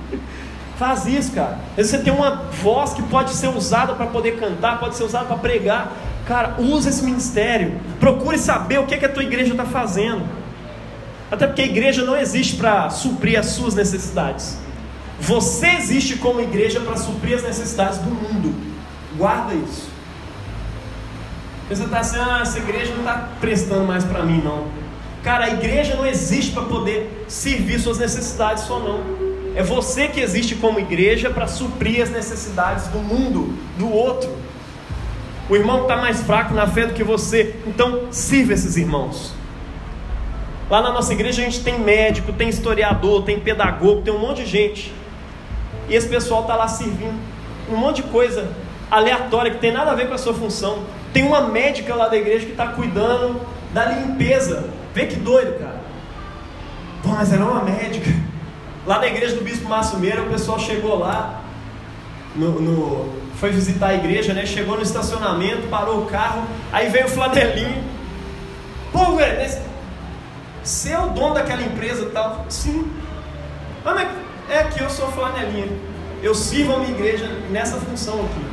[0.78, 1.59] Faz isso, cara.
[1.76, 5.36] Você tem uma voz que pode ser usada para poder cantar, pode ser usada para
[5.36, 5.92] pregar.
[6.26, 7.78] Cara, usa esse ministério.
[8.00, 10.22] Procure saber o que, é que a tua igreja está fazendo.
[11.30, 14.64] Até porque a igreja não existe para suprir as suas necessidades.
[15.27, 18.55] Você existe como igreja para suprir as necessidades do mundo.
[19.16, 19.89] Guarda isso.
[21.66, 24.66] Você está assim, ah, essa igreja não está prestando mais para mim, não.
[25.22, 29.01] Cara, a igreja não existe para poder servir suas necessidades só não.
[29.57, 34.31] É você que existe como igreja para suprir as necessidades do mundo, do outro.
[35.49, 39.33] O irmão está mais fraco na fé do que você, então sirva esses irmãos.
[40.68, 44.45] Lá na nossa igreja a gente tem médico, tem historiador, tem pedagogo, tem um monte
[44.45, 45.03] de gente.
[45.89, 47.18] E esse pessoal está lá servindo.
[47.70, 48.49] Um monte de coisa
[48.91, 50.85] aleatória que tem nada a ver com a sua função.
[51.12, 53.41] Tem uma médica lá da igreja que está cuidando
[53.72, 54.68] da limpeza.
[54.95, 55.80] Vê que doido, cara.
[57.03, 58.11] Pô, mas ela é uma médica.
[58.87, 61.43] Lá na igreja do Bispo Márcio Meira, o pessoal chegou lá,
[62.37, 64.45] no, no, foi visitar a igreja, né?
[64.45, 67.82] Chegou no estacionamento, parou o carro, aí veio o flanelinho.
[68.93, 69.51] Pô, velho,
[70.62, 72.47] você é o dono daquela empresa e tal?
[72.49, 72.91] Sim.
[73.85, 74.09] Mas
[74.51, 75.68] é que eu sou flanelinha.
[76.22, 78.45] Eu sirvo a minha igreja nessa função aqui.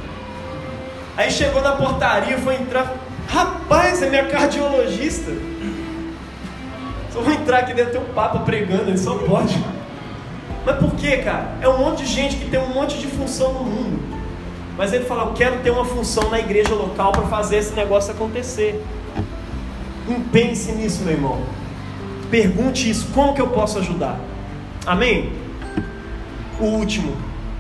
[1.18, 2.96] Aí chegou na portaria, foi entrar.
[3.28, 5.32] Rapaz, é minha cardiologista.
[7.14, 9.58] Só vou entrar aqui dentro, tem um papa pregando, ele só pode.
[10.66, 11.56] Mas por quê, cara?
[11.62, 14.02] É um monte de gente que tem um monte de função no mundo.
[14.78, 18.14] Mas ele fala: Eu quero ter uma função na igreja local para fazer esse negócio
[18.14, 18.84] acontecer.
[20.32, 21.42] Pense nisso, meu irmão.
[22.30, 24.20] Pergunte isso: como que eu posso ajudar?
[24.86, 25.32] Amém?
[26.62, 27.18] O último: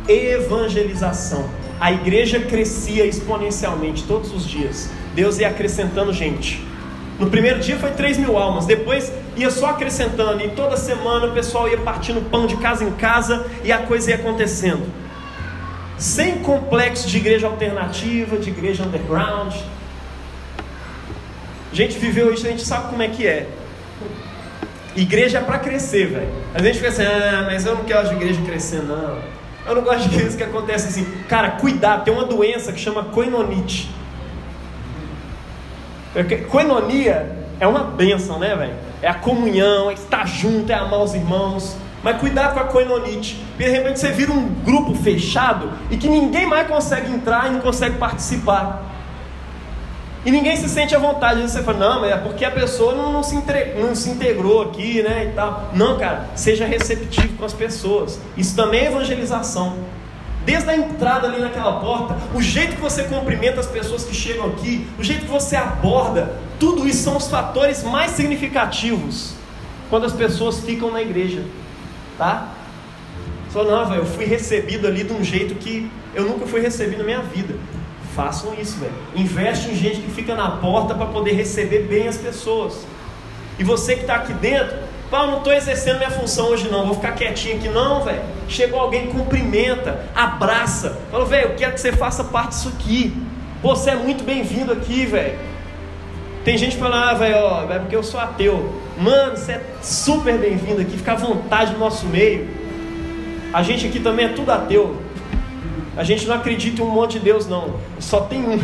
[0.08, 1.50] evangelização.
[1.80, 4.92] A igreja crescia exponencialmente todos os dias.
[5.16, 6.64] Deus ia acrescentando gente.
[7.20, 11.34] No primeiro dia foi 3 mil almas, depois ia só acrescentando, e toda semana o
[11.34, 14.84] pessoal ia partindo pão de casa em casa e a coisa ia acontecendo.
[15.98, 19.54] Sem complexo de igreja alternativa, de igreja underground.
[21.72, 23.48] A gente viveu isso, a gente sabe como é que é.
[24.96, 26.30] Igreja é para crescer, velho.
[26.54, 29.18] A gente fica assim, ah, mas eu não quero de igreja crescer, não.
[29.66, 31.06] Eu não gosto de igreja que acontece assim.
[31.30, 33.90] Cara, cuidado, tem uma doença que chama coinonite
[36.50, 38.74] Coinonia é uma bênção, né, velho?
[39.02, 41.78] É a comunhão, é estar junto, é amar os irmãos.
[42.04, 43.42] Mas cuidado com a coinonite.
[43.58, 47.62] De repente você vira um grupo fechado e que ninguém mais consegue entrar e não
[47.62, 48.91] consegue participar.
[50.24, 51.42] E ninguém se sente à vontade.
[51.42, 53.74] Você fala, não, mas é porque a pessoa não, não, se entre...
[53.76, 55.30] não se integrou aqui, né?
[55.32, 55.70] E tal.
[55.74, 58.20] Não, cara, seja receptivo com as pessoas.
[58.38, 59.78] Isso também é evangelização.
[60.46, 64.48] Desde a entrada ali naquela porta, o jeito que você cumprimenta as pessoas que chegam
[64.48, 69.34] aqui, o jeito que você aborda, tudo isso são os fatores mais significativos
[69.90, 71.44] quando as pessoas ficam na igreja,
[72.18, 72.48] tá?
[73.52, 77.00] Só não, velho, eu fui recebido ali de um jeito que eu nunca fui recebido
[77.00, 77.56] na minha vida.
[78.16, 78.94] Façam isso, velho.
[79.16, 82.86] Investe em gente que fica na porta para poder receber bem as pessoas.
[83.58, 84.76] E você que está aqui dentro,
[85.12, 87.68] Pá, não estou exercendo minha função hoje não, vou ficar quietinho aqui.
[87.68, 88.22] Não, velho.
[88.48, 91.02] Chegou alguém, cumprimenta, abraça.
[91.12, 93.14] Fala, velho, eu quero que você faça parte disso aqui.
[93.62, 95.38] Você é muito bem-vindo aqui, velho.
[96.46, 97.36] Tem gente falando, ah, velho,
[97.74, 98.74] é porque eu sou ateu.
[98.98, 102.48] Mano, você é super bem-vindo aqui, fica à vontade no nosso meio.
[103.52, 104.96] A gente aqui também é tudo ateu.
[105.96, 107.76] A gente não acredita em um monte de Deus, não.
[108.00, 108.60] Só tem um.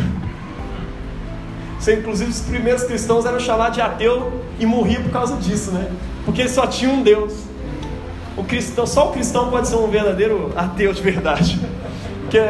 [1.78, 5.90] Você, inclusive, os primeiros cristãos eram chamados de ateu e morriam por causa disso, né?
[6.24, 7.34] Porque só tinha um Deus.
[8.36, 11.60] O cristão, só o cristão pode ser um verdadeiro ateu de verdade.
[12.22, 12.40] Porque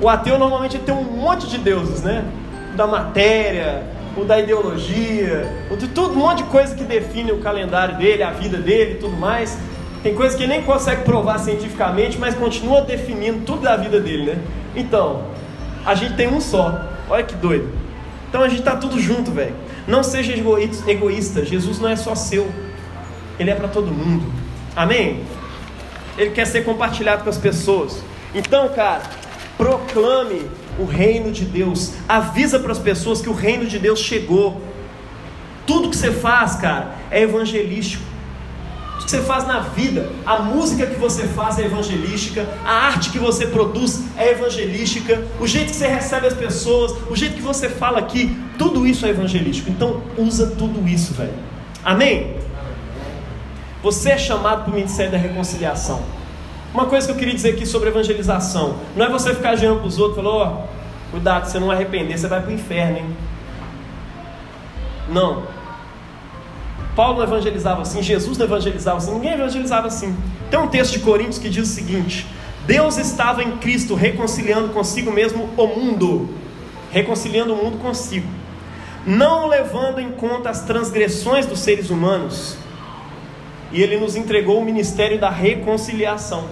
[0.00, 2.24] o ateu normalmente tem um monte de deuses, né?
[2.76, 3.84] Da matéria,
[4.16, 8.22] o da ideologia, o de tudo, um monte de coisa que define o calendário dele,
[8.22, 9.58] a vida dele e tudo mais.
[10.02, 14.32] Tem coisas que ele nem consegue provar cientificamente, mas continua definindo tudo da vida dele,
[14.32, 14.38] né?
[14.76, 15.24] Então,
[15.84, 16.80] a gente tem um só.
[17.08, 17.72] Olha que doido.
[18.28, 19.54] Então a gente está tudo junto, velho.
[19.86, 20.34] Não seja
[20.86, 21.44] egoísta.
[21.44, 22.48] Jesus não é só seu.
[23.38, 24.30] Ele é para todo mundo.
[24.76, 25.22] Amém?
[26.16, 28.02] Ele quer ser compartilhado com as pessoas.
[28.34, 29.02] Então, cara,
[29.56, 30.42] proclame
[30.78, 31.94] o reino de Deus.
[32.08, 34.60] Avisa para as pessoas que o reino de Deus chegou.
[35.66, 38.04] Tudo que você faz, cara, é evangelístico.
[39.08, 43.18] Que você faz na vida, a música que você faz é evangelística, a arte que
[43.18, 47.70] você produz é evangelística, o jeito que você recebe as pessoas, o jeito que você
[47.70, 49.70] fala aqui, tudo isso é evangelístico.
[49.70, 51.32] Então, usa tudo isso, velho.
[51.82, 52.36] Amém?
[53.82, 56.02] Você é chamado para o ministério da reconciliação.
[56.74, 59.88] Uma coisa que eu queria dizer aqui sobre evangelização: não é você ficar girando para
[59.88, 62.98] os outros e falar, ó, oh, cuidado, você não arrepender, você vai para o inferno,
[62.98, 63.16] hein?
[65.08, 65.57] Não.
[66.98, 70.16] Paulo evangelizava assim, Jesus evangelizava assim, ninguém evangelizava assim.
[70.50, 72.26] Tem um texto de Coríntios que diz o seguinte:
[72.66, 76.28] Deus estava em Cristo reconciliando consigo mesmo o mundo,
[76.90, 78.26] reconciliando o mundo consigo,
[79.06, 82.56] não levando em conta as transgressões dos seres humanos
[83.70, 86.46] e ele nos entregou o ministério da reconciliação.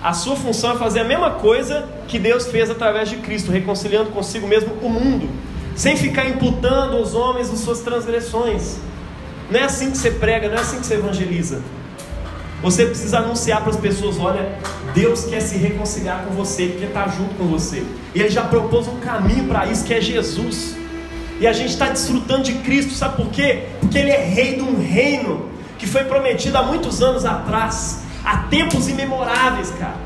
[0.00, 4.10] A sua função é fazer a mesma coisa que Deus fez através de Cristo, reconciliando
[4.10, 5.28] consigo mesmo o mundo,
[5.74, 8.78] sem ficar imputando aos homens as suas transgressões.
[9.52, 11.60] Não é assim que você prega, não é assim que você evangeliza.
[12.62, 14.58] Você precisa anunciar para as pessoas: olha,
[14.94, 17.84] Deus quer se reconciliar com você, Ele quer estar junto com você.
[18.14, 20.74] E Ele já propôs um caminho para isso, que é Jesus.
[21.38, 23.64] E a gente está desfrutando de Cristo, sabe por quê?
[23.80, 28.38] Porque Ele é rei de um reino que foi prometido há muitos anos atrás, há
[28.44, 29.96] tempos imemoráveis, cara.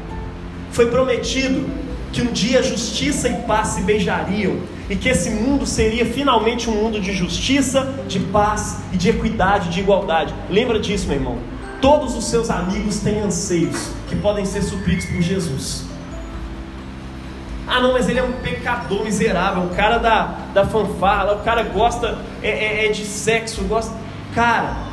[0.72, 1.64] Foi prometido
[2.16, 4.56] que um dia justiça e paz se beijariam
[4.88, 9.68] e que esse mundo seria finalmente um mundo de justiça, de paz e de equidade,
[9.68, 10.34] de igualdade.
[10.48, 11.38] Lembra disso, meu irmão?
[11.78, 15.84] Todos os seus amigos têm anseios que podem ser supridos por Jesus.
[17.66, 21.64] Ah, não, mas ele é um pecador miserável, um cara da, da fanfarra, o cara
[21.64, 23.94] gosta é, é, é de sexo, gosta.
[24.34, 24.86] Cara,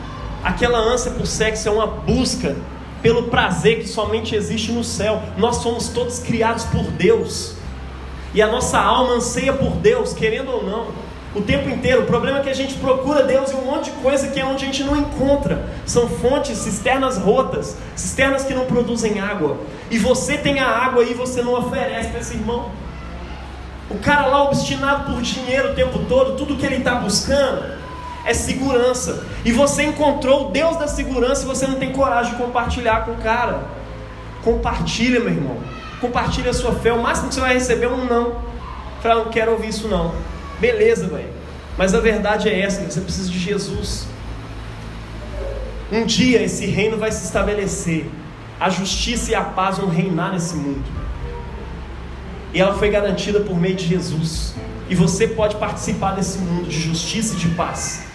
[0.43, 2.57] Aquela ânsia por sexo é uma busca
[3.04, 5.22] pelo prazer que somente existe no céu.
[5.38, 7.56] Nós somos todos criados por Deus.
[8.34, 10.88] E a nossa alma anseia por Deus, querendo ou não,
[11.36, 12.04] o tempo inteiro.
[12.04, 14.45] O problema é que a gente procura Deus em um monte de coisa que é
[14.45, 15.68] onde a gente não encontra.
[15.86, 19.58] São fontes, cisternas rotas, cisternas que não produzem água.
[19.91, 22.72] E você tem a água e você não oferece para esse irmão.
[23.89, 27.82] O cara lá obstinado por dinheiro o tempo todo, tudo que ele está buscando
[28.26, 29.26] é segurança.
[29.43, 33.11] E você encontrou o Deus da segurança e você não tem coragem de compartilhar com
[33.11, 33.63] o cara.
[34.43, 35.57] Compartilha, meu irmão.
[35.99, 36.91] Compartilha a sua fé.
[36.93, 38.41] O máximo que você vai receber é um não.
[39.01, 40.13] Fala, não quero ouvir isso não.
[40.59, 41.30] Beleza, velho.
[41.78, 44.05] Mas a verdade é essa, você precisa de Jesus.
[45.91, 48.09] Um dia esse reino vai se estabelecer.
[48.59, 50.84] A justiça e a paz vão reinar nesse mundo.
[52.53, 54.55] E ela foi garantida por meio de Jesus.
[54.89, 58.12] E você pode participar desse mundo de justiça e de paz.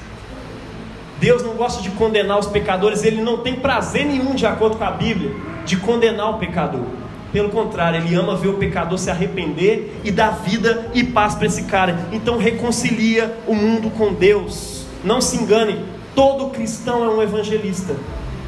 [1.21, 4.85] Deus não gosta de condenar os pecadores, ele não tem prazer nenhum, de acordo com
[4.85, 6.85] a Bíblia, de condenar o pecador.
[7.33, 11.47] Pelo contrário, ele ama ver o pecador se arrepender e dar vida e paz para
[11.47, 12.09] esse cara.
[12.13, 14.87] Então reconcilia o mundo com Deus.
[15.05, 17.97] Não se engane, todo cristão é um evangelista.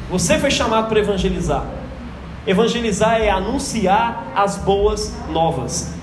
[0.09, 1.65] Você foi chamado para evangelizar.
[2.47, 5.93] Evangelizar é anunciar as boas novas.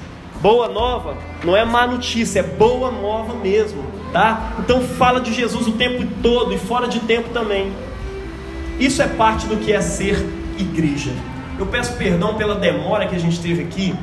[0.40, 4.54] Boa nova não é má notícia, é boa nova mesmo tá?
[4.59, 7.72] Então fala de Jesus o tempo todo e fora de tempo também.
[8.78, 10.24] Isso é parte do que é ser
[10.59, 11.12] igreja.
[11.59, 13.94] Eu peço perdão pela demora que a gente teve aqui,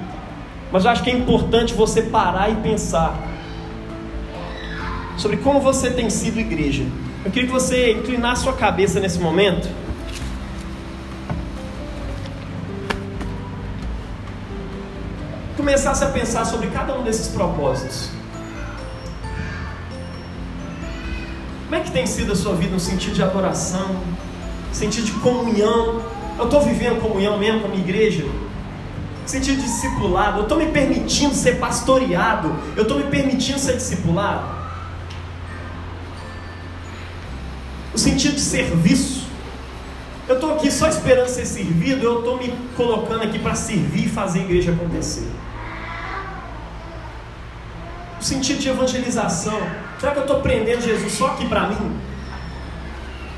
[0.72, 3.16] mas eu acho que é importante você parar e pensar
[5.18, 6.84] sobre como você tem sido igreja.
[7.24, 9.70] Eu queria que você inclinasse sua cabeça nesse momento.
[15.56, 18.12] Começasse a pensar sobre cada um desses propósitos.
[21.66, 23.95] Como é que tem sido a sua vida no sentido de adoração,
[24.72, 26.01] sentido de comunhão?
[26.38, 28.24] Eu estou vivendo comunhão mesmo com a minha igreja?
[29.26, 30.39] Sentido de discipulado?
[30.39, 32.55] Eu estou me permitindo ser pastoreado?
[32.76, 34.45] Eu estou me permitindo ser discipulado?
[37.95, 39.26] O sentido de serviço?
[40.28, 44.09] Eu estou aqui só esperando ser servido, eu estou me colocando aqui para servir e
[44.09, 45.32] fazer a igreja acontecer.
[48.20, 49.59] O sentido de evangelização.
[50.06, 51.97] Será que eu estou prendendo Jesus só aqui para mim?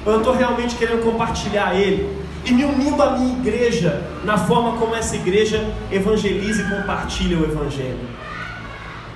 [0.06, 2.22] Ou eu estou realmente querendo compartilhar Ele?
[2.44, 7.46] E me unindo à minha igreja, na forma como essa igreja evangeliza e compartilha o
[7.46, 8.02] Evangelho.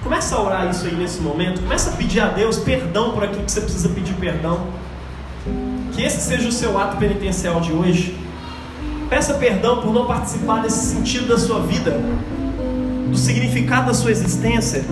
[0.02, 1.60] Começa a orar isso aí nesse momento.
[1.60, 4.68] Começa a pedir a Deus perdão por aquilo que você precisa pedir perdão.
[5.92, 8.18] Que esse seja o seu ato penitencial de hoje.
[9.10, 12.00] Peça perdão por não participar desse sentido da sua vida,
[13.10, 14.86] do significado da sua existência.